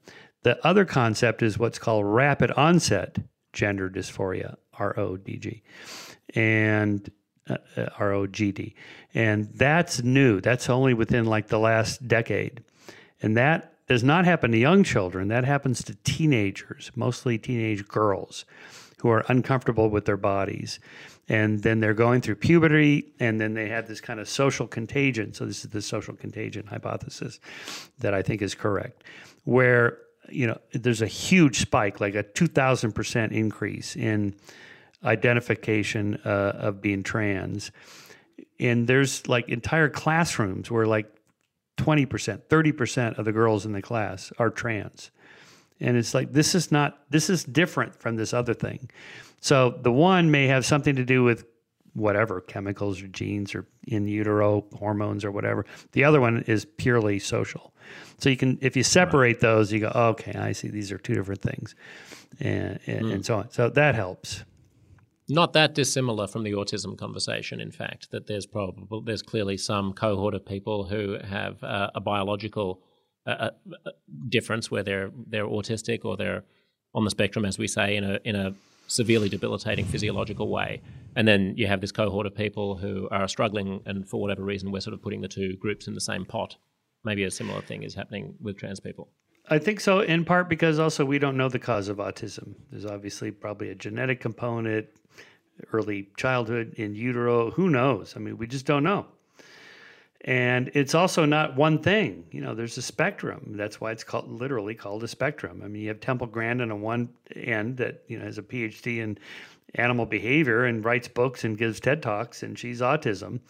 [0.42, 3.18] The other concept is what's called rapid onset
[3.52, 5.60] gender dysphoria, RODG,
[6.34, 7.10] and
[7.48, 8.72] uh, uh ROGD.
[9.12, 10.40] And that's new.
[10.40, 12.64] That's only within like the last decade.
[13.20, 15.28] And that does not happen to young children.
[15.28, 18.46] That happens to teenagers, mostly teenage girls
[19.02, 20.80] who are uncomfortable with their bodies.
[21.28, 25.32] And then they're going through puberty, and then they have this kind of social contagion.
[25.32, 27.38] So, this is the social contagion hypothesis
[28.00, 29.04] that I think is correct,
[29.44, 29.98] where
[30.28, 34.34] you know there's a huge spike, like a 2,000% increase in
[35.04, 37.70] identification uh, of being trans.
[38.58, 41.12] And there's like entire classrooms where like
[41.78, 45.10] 20%, 30% of the girls in the class are trans.
[45.80, 48.88] And it's like, this is not, this is different from this other thing.
[49.42, 51.44] So the one may have something to do with
[51.92, 55.66] whatever chemicals or genes or in utero hormones or whatever.
[55.92, 57.74] The other one is purely social.
[58.16, 60.96] So you can, if you separate those, you go, oh, okay, I see these are
[60.96, 61.74] two different things,
[62.40, 63.12] and and, mm.
[63.12, 63.50] and so on.
[63.50, 64.44] So that helps
[65.28, 67.60] not that dissimilar from the autism conversation.
[67.60, 72.00] In fact, that there's probably there's clearly some cohort of people who have uh, a
[72.00, 72.82] biological
[73.26, 73.50] uh,
[73.86, 73.90] uh,
[74.28, 76.44] difference where they're they're autistic or they're
[76.94, 78.54] on the spectrum, as we say, in a in a
[78.92, 80.80] severely debilitating physiological way.
[81.16, 84.70] And then you have this cohort of people who are struggling, and for whatever reason,
[84.70, 86.56] we're sort of putting the two groups in the same pot.
[87.04, 89.08] Maybe a similar thing is happening with trans people.
[89.48, 92.54] I think so, in part because also we don't know the cause of autism.
[92.70, 94.86] There's obviously probably a genetic component,
[95.72, 97.50] early childhood, in utero.
[97.50, 98.14] Who knows?
[98.16, 99.06] I mean, we just don't know.
[100.24, 102.24] And it's also not one thing.
[102.30, 103.54] You know, there's a spectrum.
[103.56, 105.62] That's why it's called literally called a spectrum.
[105.64, 108.98] I mean, you have Temple Grandin on one end that you know has a PhD
[108.98, 109.18] in
[109.74, 113.40] animal behavior and writes books and gives TED talks, and she's autism.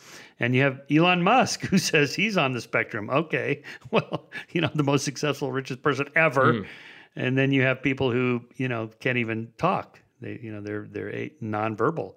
[0.41, 3.11] And you have Elon Musk who says he's on the spectrum.
[3.11, 6.55] Okay, well, you know, the most successful, richest person ever.
[6.55, 6.67] Mm.
[7.15, 10.01] And then you have people who you know can't even talk.
[10.23, 12.15] They, you know, they're they're nonverbal,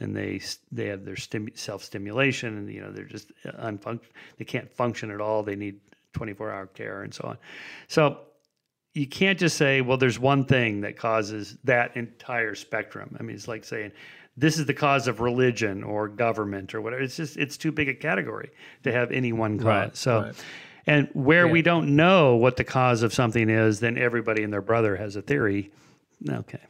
[0.00, 0.40] and they
[0.72, 4.10] they have their stim- self stimulation, and you know they're just uh, unfunction.
[4.38, 5.42] They can't function at all.
[5.42, 5.80] They need
[6.12, 7.38] 24 hour care and so on.
[7.88, 8.18] So
[8.94, 13.16] you can't just say, well, there's one thing that causes that entire spectrum.
[13.18, 13.92] I mean, it's like saying
[14.36, 17.02] this is the cause of religion or government or whatever.
[17.02, 18.50] It's just it's too big a category
[18.84, 19.66] to have any one cause.
[19.66, 20.22] Right, so.
[20.22, 20.34] Right.
[20.86, 21.52] And where yeah.
[21.52, 25.16] we don't know what the cause of something is, then everybody and their brother has
[25.16, 25.70] a theory.
[26.26, 26.60] Okay.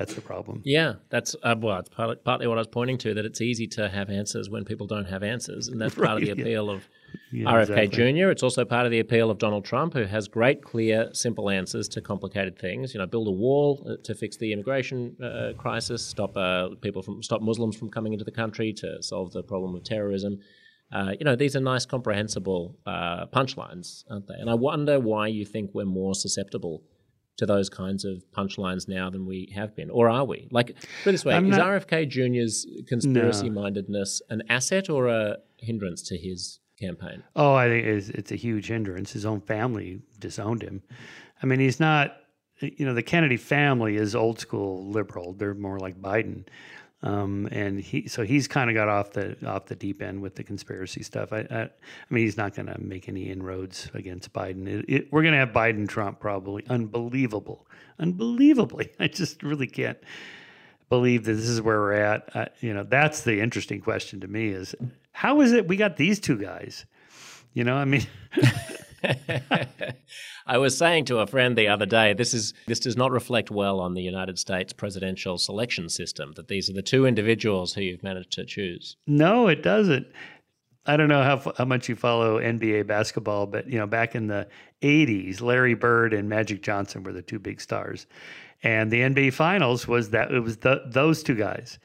[0.00, 0.62] That's the problem.
[0.64, 3.66] Yeah, that's uh, well, it's partly, partly, what I was pointing to that it's easy
[3.66, 6.72] to have answers when people don't have answers, and that's part of the appeal yeah.
[6.72, 6.88] of
[7.30, 8.12] yeah, RFK exactly.
[8.14, 8.30] Jr.
[8.30, 11.86] It's also part of the appeal of Donald Trump, who has great, clear, simple answers
[11.90, 12.94] to complicated things.
[12.94, 17.02] You know, build a wall uh, to fix the immigration uh, crisis, stop uh, people
[17.02, 20.38] from stop Muslims from coming into the country, to solve the problem of terrorism.
[20.90, 24.34] Uh, you know, these are nice, comprehensible uh, punchlines, aren't they?
[24.40, 26.82] And I wonder why you think we're more susceptible
[27.40, 30.46] to those kinds of punchlines now than we have been, or are we?
[30.50, 34.34] Like, put this way: I'm is not, RFK Jr.'s conspiracy-mindedness no.
[34.34, 37.22] an asset or a hindrance to his campaign?
[37.34, 39.12] Oh, I think it's, it's a huge hindrance.
[39.12, 40.82] His own family disowned him.
[41.42, 42.16] I mean, he's not.
[42.60, 45.32] You know, the Kennedy family is old school liberal.
[45.32, 46.44] They're more like Biden.
[47.02, 50.34] Um, and he so he's kind of got off the off the deep end with
[50.34, 51.32] the conspiracy stuff.
[51.32, 51.70] I I, I
[52.10, 54.66] mean he's not going to make any inroads against Biden.
[54.68, 56.64] It, it, we're going to have Biden Trump probably.
[56.68, 57.66] Unbelievable,
[57.98, 58.90] unbelievably.
[59.00, 59.98] I just really can't
[60.90, 62.54] believe that this is where we're at.
[62.60, 64.74] You know that's the interesting question to me is
[65.12, 66.84] how is it we got these two guys?
[67.54, 68.06] You know, I mean.
[70.46, 73.50] I was saying to a friend the other day, this is this does not reflect
[73.50, 76.32] well on the United States presidential selection system.
[76.36, 78.96] That these are the two individuals who you've managed to choose.
[79.06, 80.06] No, it doesn't.
[80.86, 84.26] I don't know how how much you follow NBA basketball, but you know, back in
[84.26, 84.48] the
[84.82, 88.06] '80s, Larry Bird and Magic Johnson were the two big stars,
[88.62, 91.78] and the NBA Finals was that it was the, those two guys,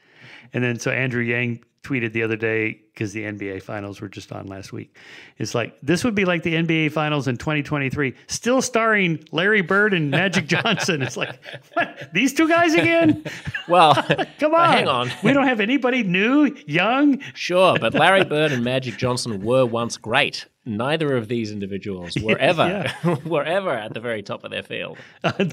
[0.52, 4.32] and then so Andrew Yang tweeted the other day because the NBA finals were just
[4.32, 4.96] on last week.
[5.38, 9.92] It's like this would be like the NBA finals in 2023, still starring Larry Bird
[9.94, 11.02] and Magic Johnson.
[11.02, 11.38] It's like
[11.74, 12.10] what?
[12.12, 13.24] these two guys again?
[13.68, 13.94] Well,
[14.38, 15.10] come on, hang on.
[15.24, 17.20] we don't have anybody new, young.
[17.34, 20.46] Sure, but Larry Bird and Magic Johnson were once great.
[20.64, 22.86] Neither of these individuals were ever
[23.24, 24.98] were ever at the very top of their field.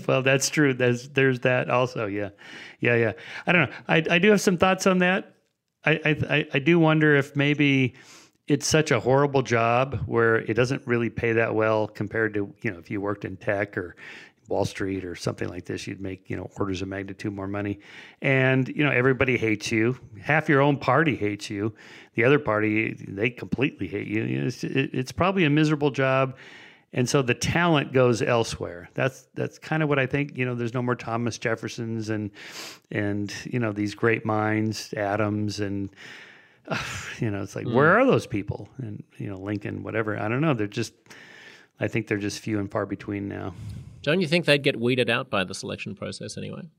[0.07, 0.75] well, that's true.
[0.75, 2.05] There's there's that also.
[2.05, 2.29] Yeah,
[2.79, 3.11] yeah, yeah.
[3.47, 3.75] I don't know.
[3.87, 5.32] I I do have some thoughts on that.
[5.85, 7.95] I, I, do wonder if maybe
[8.47, 12.71] it's such a horrible job where it doesn't really pay that well compared to you
[12.71, 13.95] know if you worked in tech or
[14.49, 17.79] Wall Street or something like this, you'd make you know orders of magnitude more money,
[18.21, 19.97] and you know everybody hates you.
[20.21, 21.73] Half your own party hates you.
[22.15, 24.23] The other party they completely hate you.
[24.23, 26.35] It's, it's probably a miserable job,
[26.93, 28.89] and so the talent goes elsewhere.
[28.93, 30.37] That's that's kind of what I think.
[30.37, 32.31] You know, there's no more Thomas Jeffersons and
[32.91, 35.89] and you know these great minds, Adams and
[36.67, 36.77] uh,
[37.19, 37.73] you know, it's like mm.
[37.73, 38.69] where are those people?
[38.77, 40.17] And you know, Lincoln, whatever.
[40.17, 40.53] I don't know.
[40.53, 40.93] They're just.
[41.79, 43.55] I think they're just few and far between now.
[44.03, 46.69] Don't you think they'd get weeded out by the selection process anyway?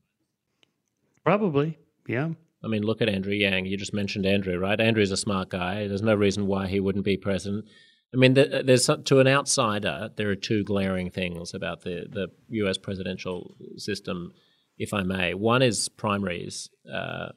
[1.23, 2.29] Probably, yeah.
[2.63, 3.65] I mean, look at Andrew Yang.
[3.65, 4.79] You just mentioned Andrew, right?
[4.79, 5.87] Andrew's a smart guy.
[5.87, 7.65] There's no reason why he wouldn't be president.
[8.13, 12.77] I mean, there's to an outsider, there are two glaring things about the the U.S.
[12.77, 14.31] presidential system,
[14.77, 15.33] if I may.
[15.33, 16.69] One is primaries.
[16.91, 17.29] Uh,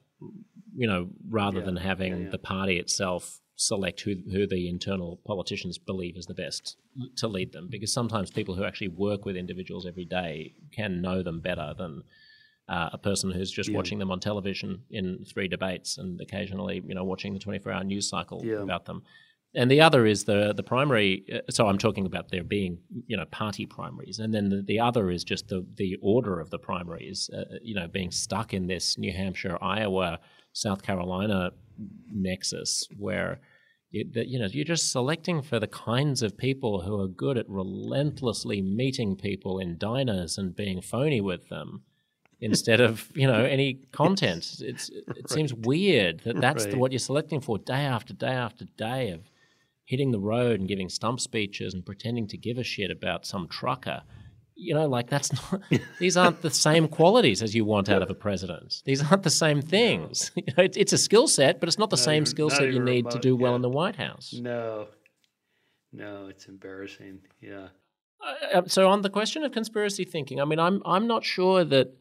[0.74, 2.30] you know, rather yeah, than having yeah, yeah.
[2.30, 6.76] the party itself select who who the internal politicians believe is the best
[7.16, 11.22] to lead them, because sometimes people who actually work with individuals every day can know
[11.22, 12.02] them better than
[12.68, 16.94] uh, a person who's just watching them on television in three debates and occasionally, you
[16.94, 19.02] know, watching the 24-hour news cycle about them
[19.58, 21.24] and the other is the the primary.
[21.32, 24.78] Uh, so I'm talking about there being you know party primaries, and then the, the
[24.78, 27.28] other is just the the order of the primaries.
[27.36, 30.20] Uh, you know, being stuck in this New Hampshire, Iowa,
[30.52, 31.50] South Carolina
[32.10, 33.40] nexus where.
[33.90, 37.38] You, that, you know, you're just selecting for the kinds of people who are good
[37.38, 41.84] at relentlessly meeting people in diners and being phony with them,
[42.38, 44.56] instead of you know any content.
[44.60, 45.30] It's it right.
[45.30, 46.72] seems weird that that's right.
[46.72, 49.30] the, what you're selecting for day after day after day of
[49.88, 53.48] hitting the road and giving stump speeches and pretending to give a shit about some
[53.48, 54.02] trucker.
[54.54, 55.62] You know, like that's not,
[55.98, 58.82] these aren't the same qualities as you want out of a president.
[58.84, 60.30] These aren't the same things.
[60.36, 62.70] You know, it's, it's a skill set, but it's not the not same skill set
[62.70, 63.56] you need remote, to do well yeah.
[63.56, 64.34] in the White House.
[64.38, 64.88] No,
[65.90, 67.20] no, it's embarrassing.
[67.40, 67.68] Yeah.
[68.52, 71.94] Uh, so on the question of conspiracy thinking, I mean, I'm I'm not sure that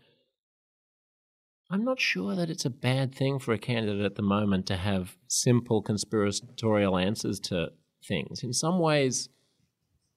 [1.70, 4.78] I'm not sure that it's a bad thing for a candidate at the moment to
[4.78, 7.72] have simple conspiratorial answers to
[8.08, 8.42] things.
[8.42, 9.30] In some ways,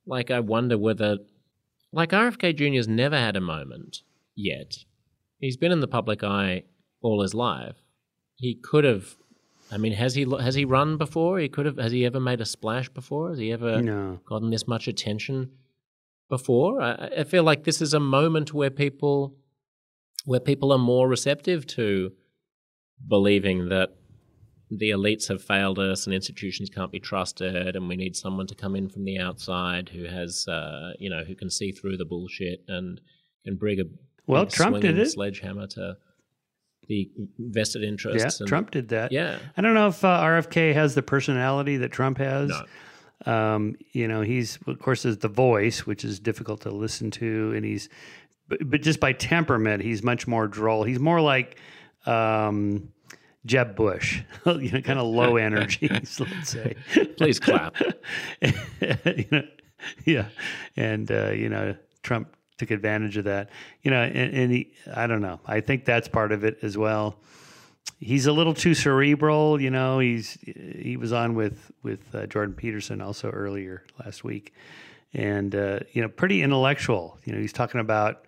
[0.07, 1.19] like I wonder whether,
[1.93, 4.03] like RFK Jr.'s never had a moment
[4.37, 4.79] yet.
[5.39, 6.65] He's been in the public eye
[7.03, 7.77] all his life.
[8.37, 9.17] He could have.
[9.73, 11.39] I mean, has he has he run before?
[11.39, 11.79] He could have.
[11.79, 13.31] Has he ever made a splash before?
[13.31, 14.21] Has he ever no.
[14.27, 15.51] gotten this much attention
[16.29, 16.81] before?
[16.81, 19.37] I, I feel like this is a moment where people
[20.25, 22.12] where people are more receptive to
[23.07, 23.91] believing that
[24.71, 28.55] the elites have failed us and institutions can't be trusted and we need someone to
[28.55, 32.05] come in from the outside who has uh, you know who can see through the
[32.05, 33.01] bullshit and
[33.45, 33.85] can bring a
[34.27, 35.97] well Trump did it sledgehammer to
[36.91, 37.09] the
[37.39, 38.41] vested interests.
[38.41, 39.12] Yeah, and, Trump did that.
[39.12, 42.51] Yeah, I don't know if uh, RFK has the personality that Trump has.
[42.51, 42.64] No.
[43.33, 47.53] Um, you know, he's of course is the voice, which is difficult to listen to,
[47.55, 47.89] and he's
[48.51, 50.83] but, but just by temperament, he's much more droll.
[50.83, 51.57] He's more like
[52.05, 52.93] um,
[53.47, 56.75] Jeb Bush, you know, kind of low energy, let's say.
[57.17, 57.77] Please clap.
[58.43, 59.43] you know,
[60.05, 60.27] yeah,
[60.77, 63.51] and uh, you know, Trump took advantage of that.
[63.83, 65.41] You know, and, and he, I don't know.
[65.47, 67.17] I think that's part of it as well.
[67.99, 70.01] He's a little too cerebral, you know.
[70.01, 74.55] He's he was on with with uh, Jordan Peterson also earlier last week,
[75.15, 77.19] and uh, you know, pretty intellectual.
[77.25, 78.25] You know, he's talking about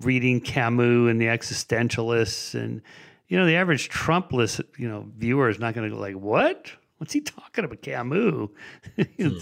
[0.00, 2.82] reading Camus and the existentialists, and
[3.28, 6.14] you know, the average Trump list, you know, viewer is not going to go like,
[6.14, 6.72] "What?
[6.98, 7.80] What's he talking about?
[7.80, 8.50] Camus,
[8.96, 9.38] hmm.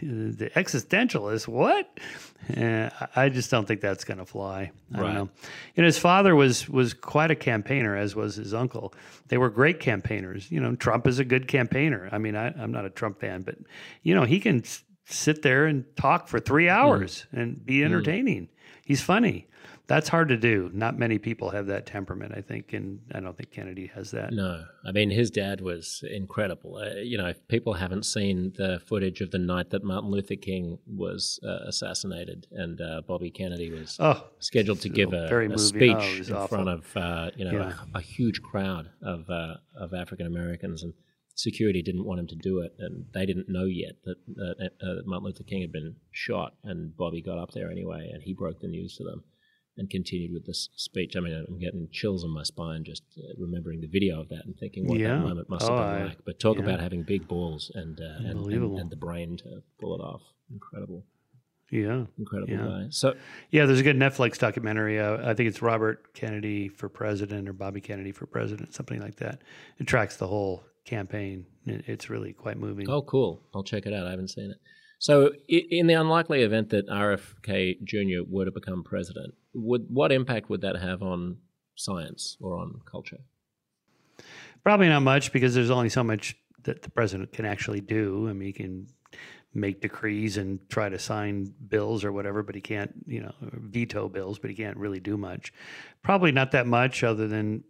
[0.00, 1.48] the existentialist?
[1.48, 1.98] What?"
[2.56, 4.70] Uh, I just don't think that's going to fly.
[4.94, 5.02] I right.
[5.02, 5.28] don't know.
[5.76, 8.94] And his father was was quite a campaigner, as was his uncle.
[9.28, 10.50] They were great campaigners.
[10.50, 12.08] You know, Trump is a good campaigner.
[12.12, 13.56] I mean, I, am not a Trump fan, but
[14.02, 14.62] you know, he can
[15.04, 17.40] sit there and talk for three hours mm.
[17.40, 17.86] and be hmm.
[17.86, 18.42] entertaining.
[18.42, 18.48] Mm.
[18.84, 19.47] He's funny
[19.88, 20.70] that's hard to do.
[20.74, 24.32] Not many people have that temperament, I think, and I don't think Kennedy has that.
[24.34, 26.76] No, I mean his dad was incredible.
[26.76, 30.36] Uh, you know, if people haven't seen the footage of the night that Martin Luther
[30.36, 35.58] King was uh, assassinated and uh, Bobby Kennedy was oh, scheduled to give a, a
[35.58, 37.72] speech oh, in front of uh, you know yeah.
[37.94, 40.92] a, a, huge crowd of uh, of African Americans and
[41.34, 44.16] security didn't want him to do it, and they didn't know yet that
[44.82, 48.34] uh, Martin Luther King had been shot, and Bobby got up there anyway, and he
[48.34, 49.24] broke the news to them
[49.78, 51.16] and continued with this speech.
[51.16, 54.44] I mean, I'm getting chills on my spine just uh, remembering the video of that
[54.44, 55.14] and thinking what yeah.
[55.14, 56.24] that moment must oh, have been I, like.
[56.24, 56.64] But talk yeah.
[56.64, 60.22] about having big balls and, uh, and, and, and the brain to pull it off.
[60.50, 61.04] Incredible.
[61.70, 62.66] Yeah, incredible yeah.
[62.66, 62.86] guy.
[62.90, 63.14] So,
[63.50, 64.98] yeah, there's a good Netflix documentary.
[64.98, 69.16] Uh, I think it's Robert Kennedy for president or Bobby Kennedy for president, something like
[69.16, 69.42] that.
[69.78, 71.44] It tracks the whole campaign.
[71.66, 72.88] It's really quite moving.
[72.88, 73.42] Oh, cool!
[73.54, 74.06] I'll check it out.
[74.06, 74.56] I haven't seen it.
[74.98, 78.28] So, in the unlikely event that RFK Jr.
[78.28, 81.36] were to become president, would what impact would that have on
[81.76, 83.20] science or on culture?
[84.64, 88.28] Probably not much because there's only so much that the president can actually do.
[88.28, 88.88] I mean, he can
[89.54, 94.08] make decrees and try to sign bills or whatever, but he can't, you know, veto
[94.08, 95.52] bills, but he can't really do much.
[96.02, 97.64] Probably not that much other than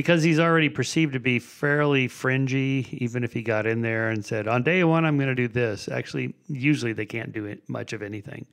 [0.00, 4.24] because he's already perceived to be fairly fringy, even if he got in there and
[4.24, 5.90] said, on day one, I'm going to do this.
[5.90, 8.46] Actually, usually they can't do it, much of anything.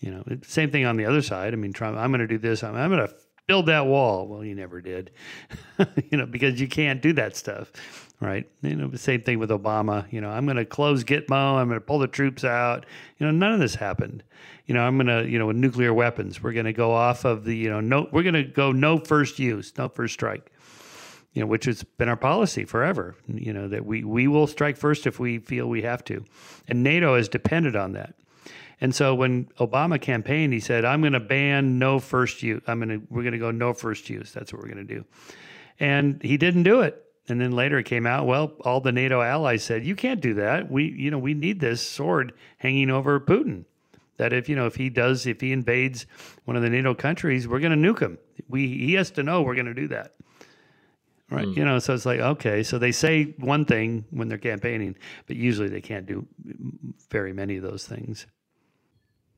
[0.00, 1.52] You know, same thing on the other side.
[1.52, 2.64] I mean, Trump, I'm going to do this.
[2.64, 3.14] I'm, I'm going to
[3.46, 4.26] build that wall.
[4.26, 5.12] Well, you never did,
[6.10, 7.70] you know, because you can't do that stuff,
[8.18, 8.50] right?
[8.62, 10.12] You know, the same thing with Obama.
[10.12, 11.58] You know, I'm going to close Gitmo.
[11.58, 12.86] I'm going to pull the troops out.
[13.18, 14.24] You know, none of this happened.
[14.66, 17.24] You know, I'm going to, you know, with nuclear weapons, we're going to go off
[17.24, 20.51] of the, you know, no, we're going to go no first use, no first strike.
[21.32, 23.14] You know, which has been our policy forever.
[23.26, 26.24] You know that we we will strike first if we feel we have to,
[26.68, 28.14] and NATO has depended on that.
[28.82, 32.62] And so when Obama campaigned, he said, "I'm going to ban no first use.
[32.66, 34.32] I'm going to we're going to go no first use.
[34.32, 35.04] That's what we're going to do."
[35.80, 37.02] And he didn't do it.
[37.28, 40.34] And then later it came out, well, all the NATO allies said, "You can't do
[40.34, 40.70] that.
[40.70, 43.64] We, you know, we need this sword hanging over Putin.
[44.16, 46.04] That if you know if he does, if he invades
[46.44, 48.18] one of the NATO countries, we're going to nuke him.
[48.48, 50.14] We he has to know we're going to do that."
[51.32, 51.46] Right.
[51.46, 51.56] Mm.
[51.56, 55.36] You know, so it's like, okay, so they say one thing when they're campaigning, but
[55.36, 56.26] usually they can't do
[57.10, 58.26] very many of those things.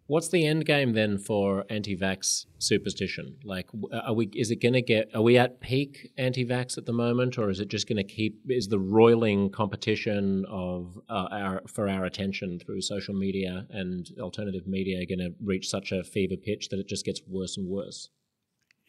[0.07, 3.36] What's the end game then for anti-vax superstition?
[3.42, 4.26] Like, are we?
[4.34, 5.09] Is it going to get?
[5.14, 8.38] Are we at peak anti-vax at the moment, or is it just going to keep?
[8.47, 14.66] Is the roiling competition of uh, our for our attention through social media and alternative
[14.66, 18.11] media going to reach such a fever pitch that it just gets worse and worse?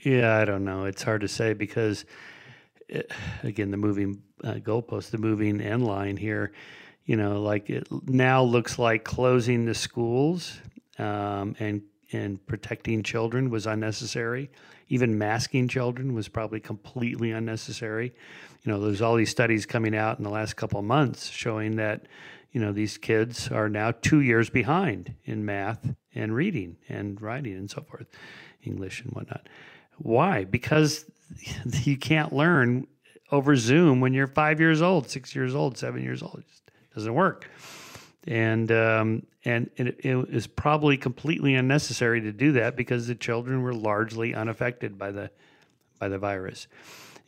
[0.04, 0.84] Yeah, I don't know.
[0.84, 2.04] It's hard to say because,
[3.44, 6.52] again, the moving uh, goalpost, the moving end line here.
[7.06, 10.60] You know, like it now looks like closing the schools
[10.98, 14.50] um, and and protecting children was unnecessary.
[14.90, 18.14] Even masking children was probably completely unnecessary.
[18.64, 21.76] You know, there's all these studies coming out in the last couple of months showing
[21.78, 22.06] that,
[22.52, 27.54] you know, these kids are now two years behind in math and reading and writing
[27.54, 28.08] and so forth,
[28.64, 29.48] English and whatnot.
[29.98, 30.44] Why?
[30.44, 31.06] Because
[31.84, 32.88] you can't learn
[33.32, 36.40] over Zoom when you're five years old, six years old, seven years old.
[36.40, 36.64] It just
[36.94, 37.48] doesn't work
[38.28, 43.62] and um, and it, it was probably completely unnecessary to do that because the children
[43.62, 45.30] were largely unaffected by the
[46.00, 46.68] by the virus,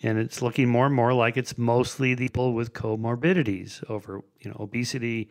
[0.02, 4.50] and it's looking more and more like it's mostly the people with comorbidities over you
[4.50, 5.30] know obesity,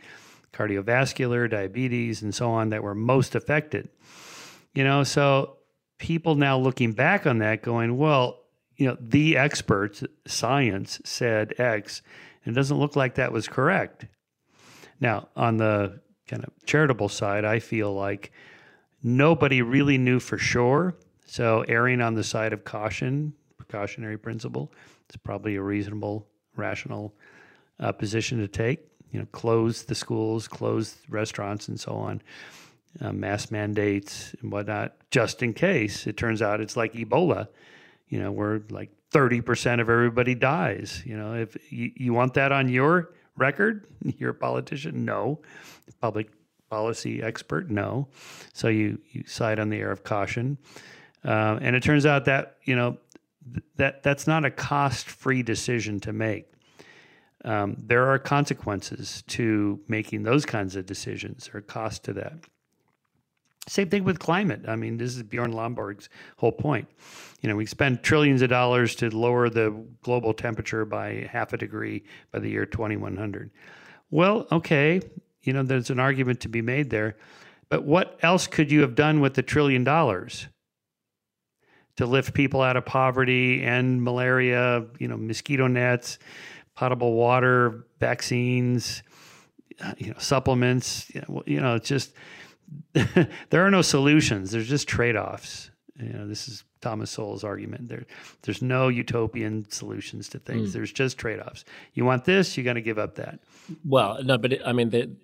[0.53, 3.89] cardiovascular, diabetes, and so on that were most affected.
[4.75, 5.57] You know, so
[5.99, 8.41] people now looking back on that, going, well,
[8.77, 12.03] you know, the experts, science said X,
[12.45, 14.07] and it doesn't look like that was correct
[15.01, 18.33] now, on the kind of charitable side, I feel like
[19.03, 20.95] nobody really knew for sure.
[21.27, 24.73] So, erring on the side of caution, precautionary principle,
[25.11, 27.15] is probably a reasonable, rational
[27.81, 28.81] uh, position to take.
[29.11, 32.23] You know, close the schools, close restaurants, and so on,
[33.01, 37.49] uh, mass mandates and whatnot, just in case it turns out it's like Ebola.
[38.09, 41.03] You know, where like 30% of everybody dies.
[41.05, 43.87] You know, if you, you want that on your record?
[44.19, 45.05] You're a politician?
[45.05, 45.41] No.
[46.01, 46.31] Public
[46.71, 47.71] policy expert?
[47.71, 48.09] No.
[48.53, 50.59] So you, you side on the air of caution.
[51.25, 52.99] Uh, and it turns out that, you know,
[53.53, 56.53] th- that that's not a cost-free decision to make.
[57.45, 61.49] Um, there are consequences to making those kinds of decisions.
[61.55, 62.35] Are costs to that.
[63.69, 64.63] Same thing with climate.
[64.69, 66.89] I mean, this is Bjorn Lomborg's whole point.
[67.41, 71.57] You know, we spend trillions of dollars to lower the global temperature by half a
[71.57, 73.51] degree by the year 2100.
[74.11, 75.01] Well, okay,
[75.43, 77.17] you know, there's an argument to be made there.
[77.69, 80.47] But what else could you have done with the trillion dollars?
[81.97, 86.19] To lift people out of poverty and malaria, you know, mosquito nets,
[86.75, 89.03] potable water, vaccines,
[89.97, 92.13] you know, supplements, you know, you know it's just
[93.51, 94.51] there are no solutions.
[94.51, 95.71] There's just trade-offs.
[95.99, 97.89] You know, this is Thomas Sowell's argument.
[97.89, 98.05] There,
[98.43, 100.71] there's no utopian solutions to things.
[100.71, 100.73] Mm.
[100.75, 101.65] There's just trade-offs.
[101.95, 103.41] You want this, you got to give up that.
[103.85, 105.17] Well, no, but it, I mean, the,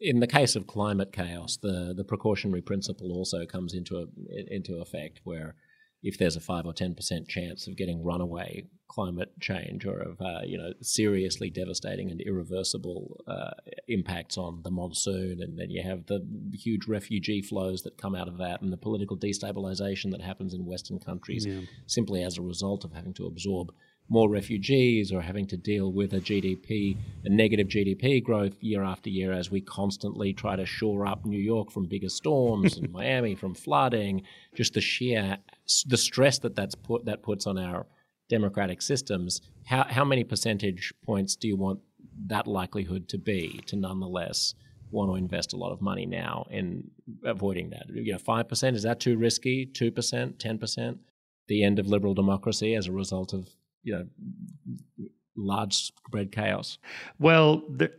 [0.00, 4.06] in the case of climate chaos, the the precautionary principle also comes into a,
[4.54, 5.56] into effect, where
[6.02, 10.20] if there's a five or ten percent chance of getting runaway climate change or of
[10.20, 13.52] uh, you know seriously devastating and irreversible uh,
[13.88, 18.28] impacts on the monsoon, and then you have the huge refugee flows that come out
[18.28, 21.60] of that, and the political destabilization that happens in Western countries yeah.
[21.86, 23.72] simply as a result of having to absorb
[24.10, 29.08] more refugees or having to deal with a GDP, a negative GDP growth year after
[29.08, 33.36] year as we constantly try to shore up New York from bigger storms and Miami
[33.36, 34.22] from flooding.
[34.54, 35.38] Just the sheer
[35.86, 37.86] the stress that that's put that puts on our
[38.28, 39.40] democratic systems.
[39.64, 41.78] How how many percentage points do you want
[42.26, 44.54] that likelihood to be to nonetheless
[44.90, 46.90] want to invest a lot of money now in
[47.24, 47.84] avoiding that?
[47.88, 49.66] You know, five percent is that too risky?
[49.66, 50.98] Two percent, ten percent?
[51.46, 53.48] The end of liberal democracy as a result of
[53.82, 55.06] you know
[55.36, 56.78] large spread chaos?
[57.18, 57.92] Well, there,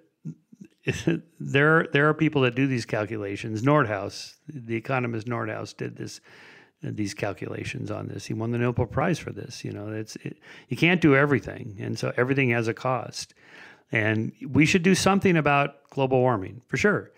[1.39, 3.61] there there are people that do these calculations.
[3.61, 6.21] Nordhaus, the economist Nordhaus, did this
[6.81, 8.25] these calculations on this.
[8.25, 9.63] He won the Nobel Prize for this.
[9.63, 10.37] You know, it's it,
[10.69, 13.33] you can't do everything, and so everything has a cost.
[13.91, 17.11] And we should do something about global warming for sure,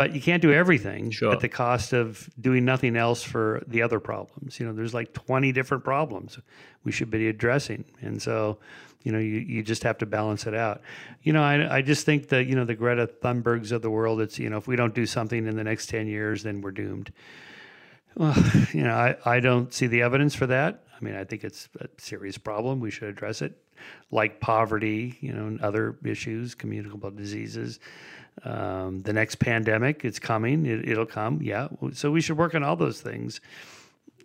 [0.00, 1.30] but you can't do everything Sure.
[1.30, 4.58] at the cost of doing nothing else for the other problems.
[4.58, 6.38] You know, there's like 20 different problems
[6.84, 8.56] we should be addressing, and so
[9.02, 10.80] you know you, you just have to balance it out.
[11.22, 14.22] You know, I I just think that you know the Greta Thunbergs of the world.
[14.22, 16.70] It's you know if we don't do something in the next 10 years, then we're
[16.70, 17.12] doomed.
[18.14, 18.34] Well,
[18.72, 20.82] you know, I, I don't see the evidence for that.
[20.98, 22.80] I mean, I think it's a serious problem.
[22.80, 23.52] We should address it,
[24.10, 27.80] like poverty, you know, and other issues, communicable diseases.
[28.44, 30.64] Um, the next pandemic, it's coming.
[30.66, 31.40] It, it'll come.
[31.42, 31.68] Yeah.
[31.92, 33.40] So we should work on all those things.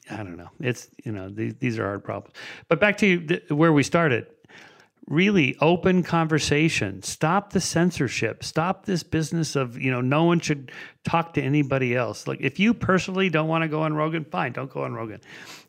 [0.09, 0.49] I don't know.
[0.59, 2.35] It's you know these these are hard problems.
[2.67, 4.27] But back to where we started.
[5.07, 7.03] Really open conversation.
[7.03, 8.43] Stop the censorship.
[8.43, 10.71] Stop this business of you know no one should
[11.03, 12.27] talk to anybody else.
[12.27, 15.21] Like if you personally don't want to go on Rogan, fine, don't go on Rogan.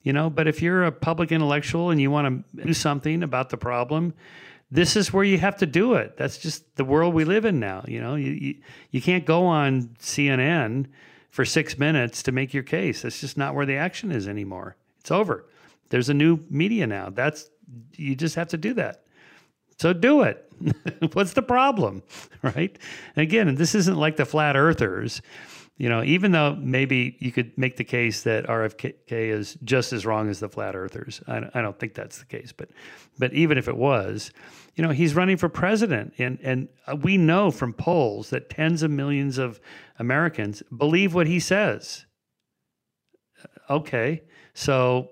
[0.03, 3.51] You know, but if you're a public intellectual and you want to do something about
[3.51, 4.15] the problem,
[4.71, 6.17] this is where you have to do it.
[6.17, 7.85] That's just the world we live in now.
[7.87, 8.55] You know, you you,
[8.91, 10.87] you can't go on CNN
[11.31, 13.03] for six minutes to make your case.
[13.03, 14.77] That's just not where the action is anymore.
[15.01, 15.47] It's over.
[15.91, 17.11] There's a new media now.
[17.11, 17.49] That's
[17.95, 19.05] you just have to do that.
[19.79, 20.51] So do it.
[21.13, 22.03] What's the problem?
[22.43, 22.79] Right?
[23.17, 25.21] And again, this isn't like the flat earthers.
[25.79, 30.07] You know, even though maybe you could make the case that RFK is just as
[30.07, 32.51] wrong as the flat earthers, I, I don't think that's the case.
[32.51, 32.71] But,
[33.19, 34.31] but even if it was,
[34.75, 38.83] you know, he's running for president, and and uh, we know from polls that tens
[38.83, 39.61] of millions of
[39.99, 42.07] Americans believe what he says.
[43.43, 44.23] Uh, okay,
[44.55, 45.11] so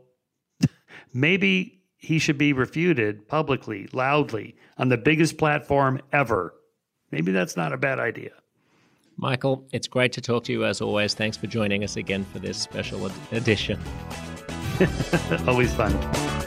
[1.12, 6.54] maybe he should be refuted publicly, loudly, on the biggest platform ever.
[7.10, 8.32] Maybe that's not a bad idea.
[9.16, 11.14] Michael, it's great to talk to you as always.
[11.14, 13.78] Thanks for joining us again for this special ed- edition.
[15.46, 16.43] Always fun.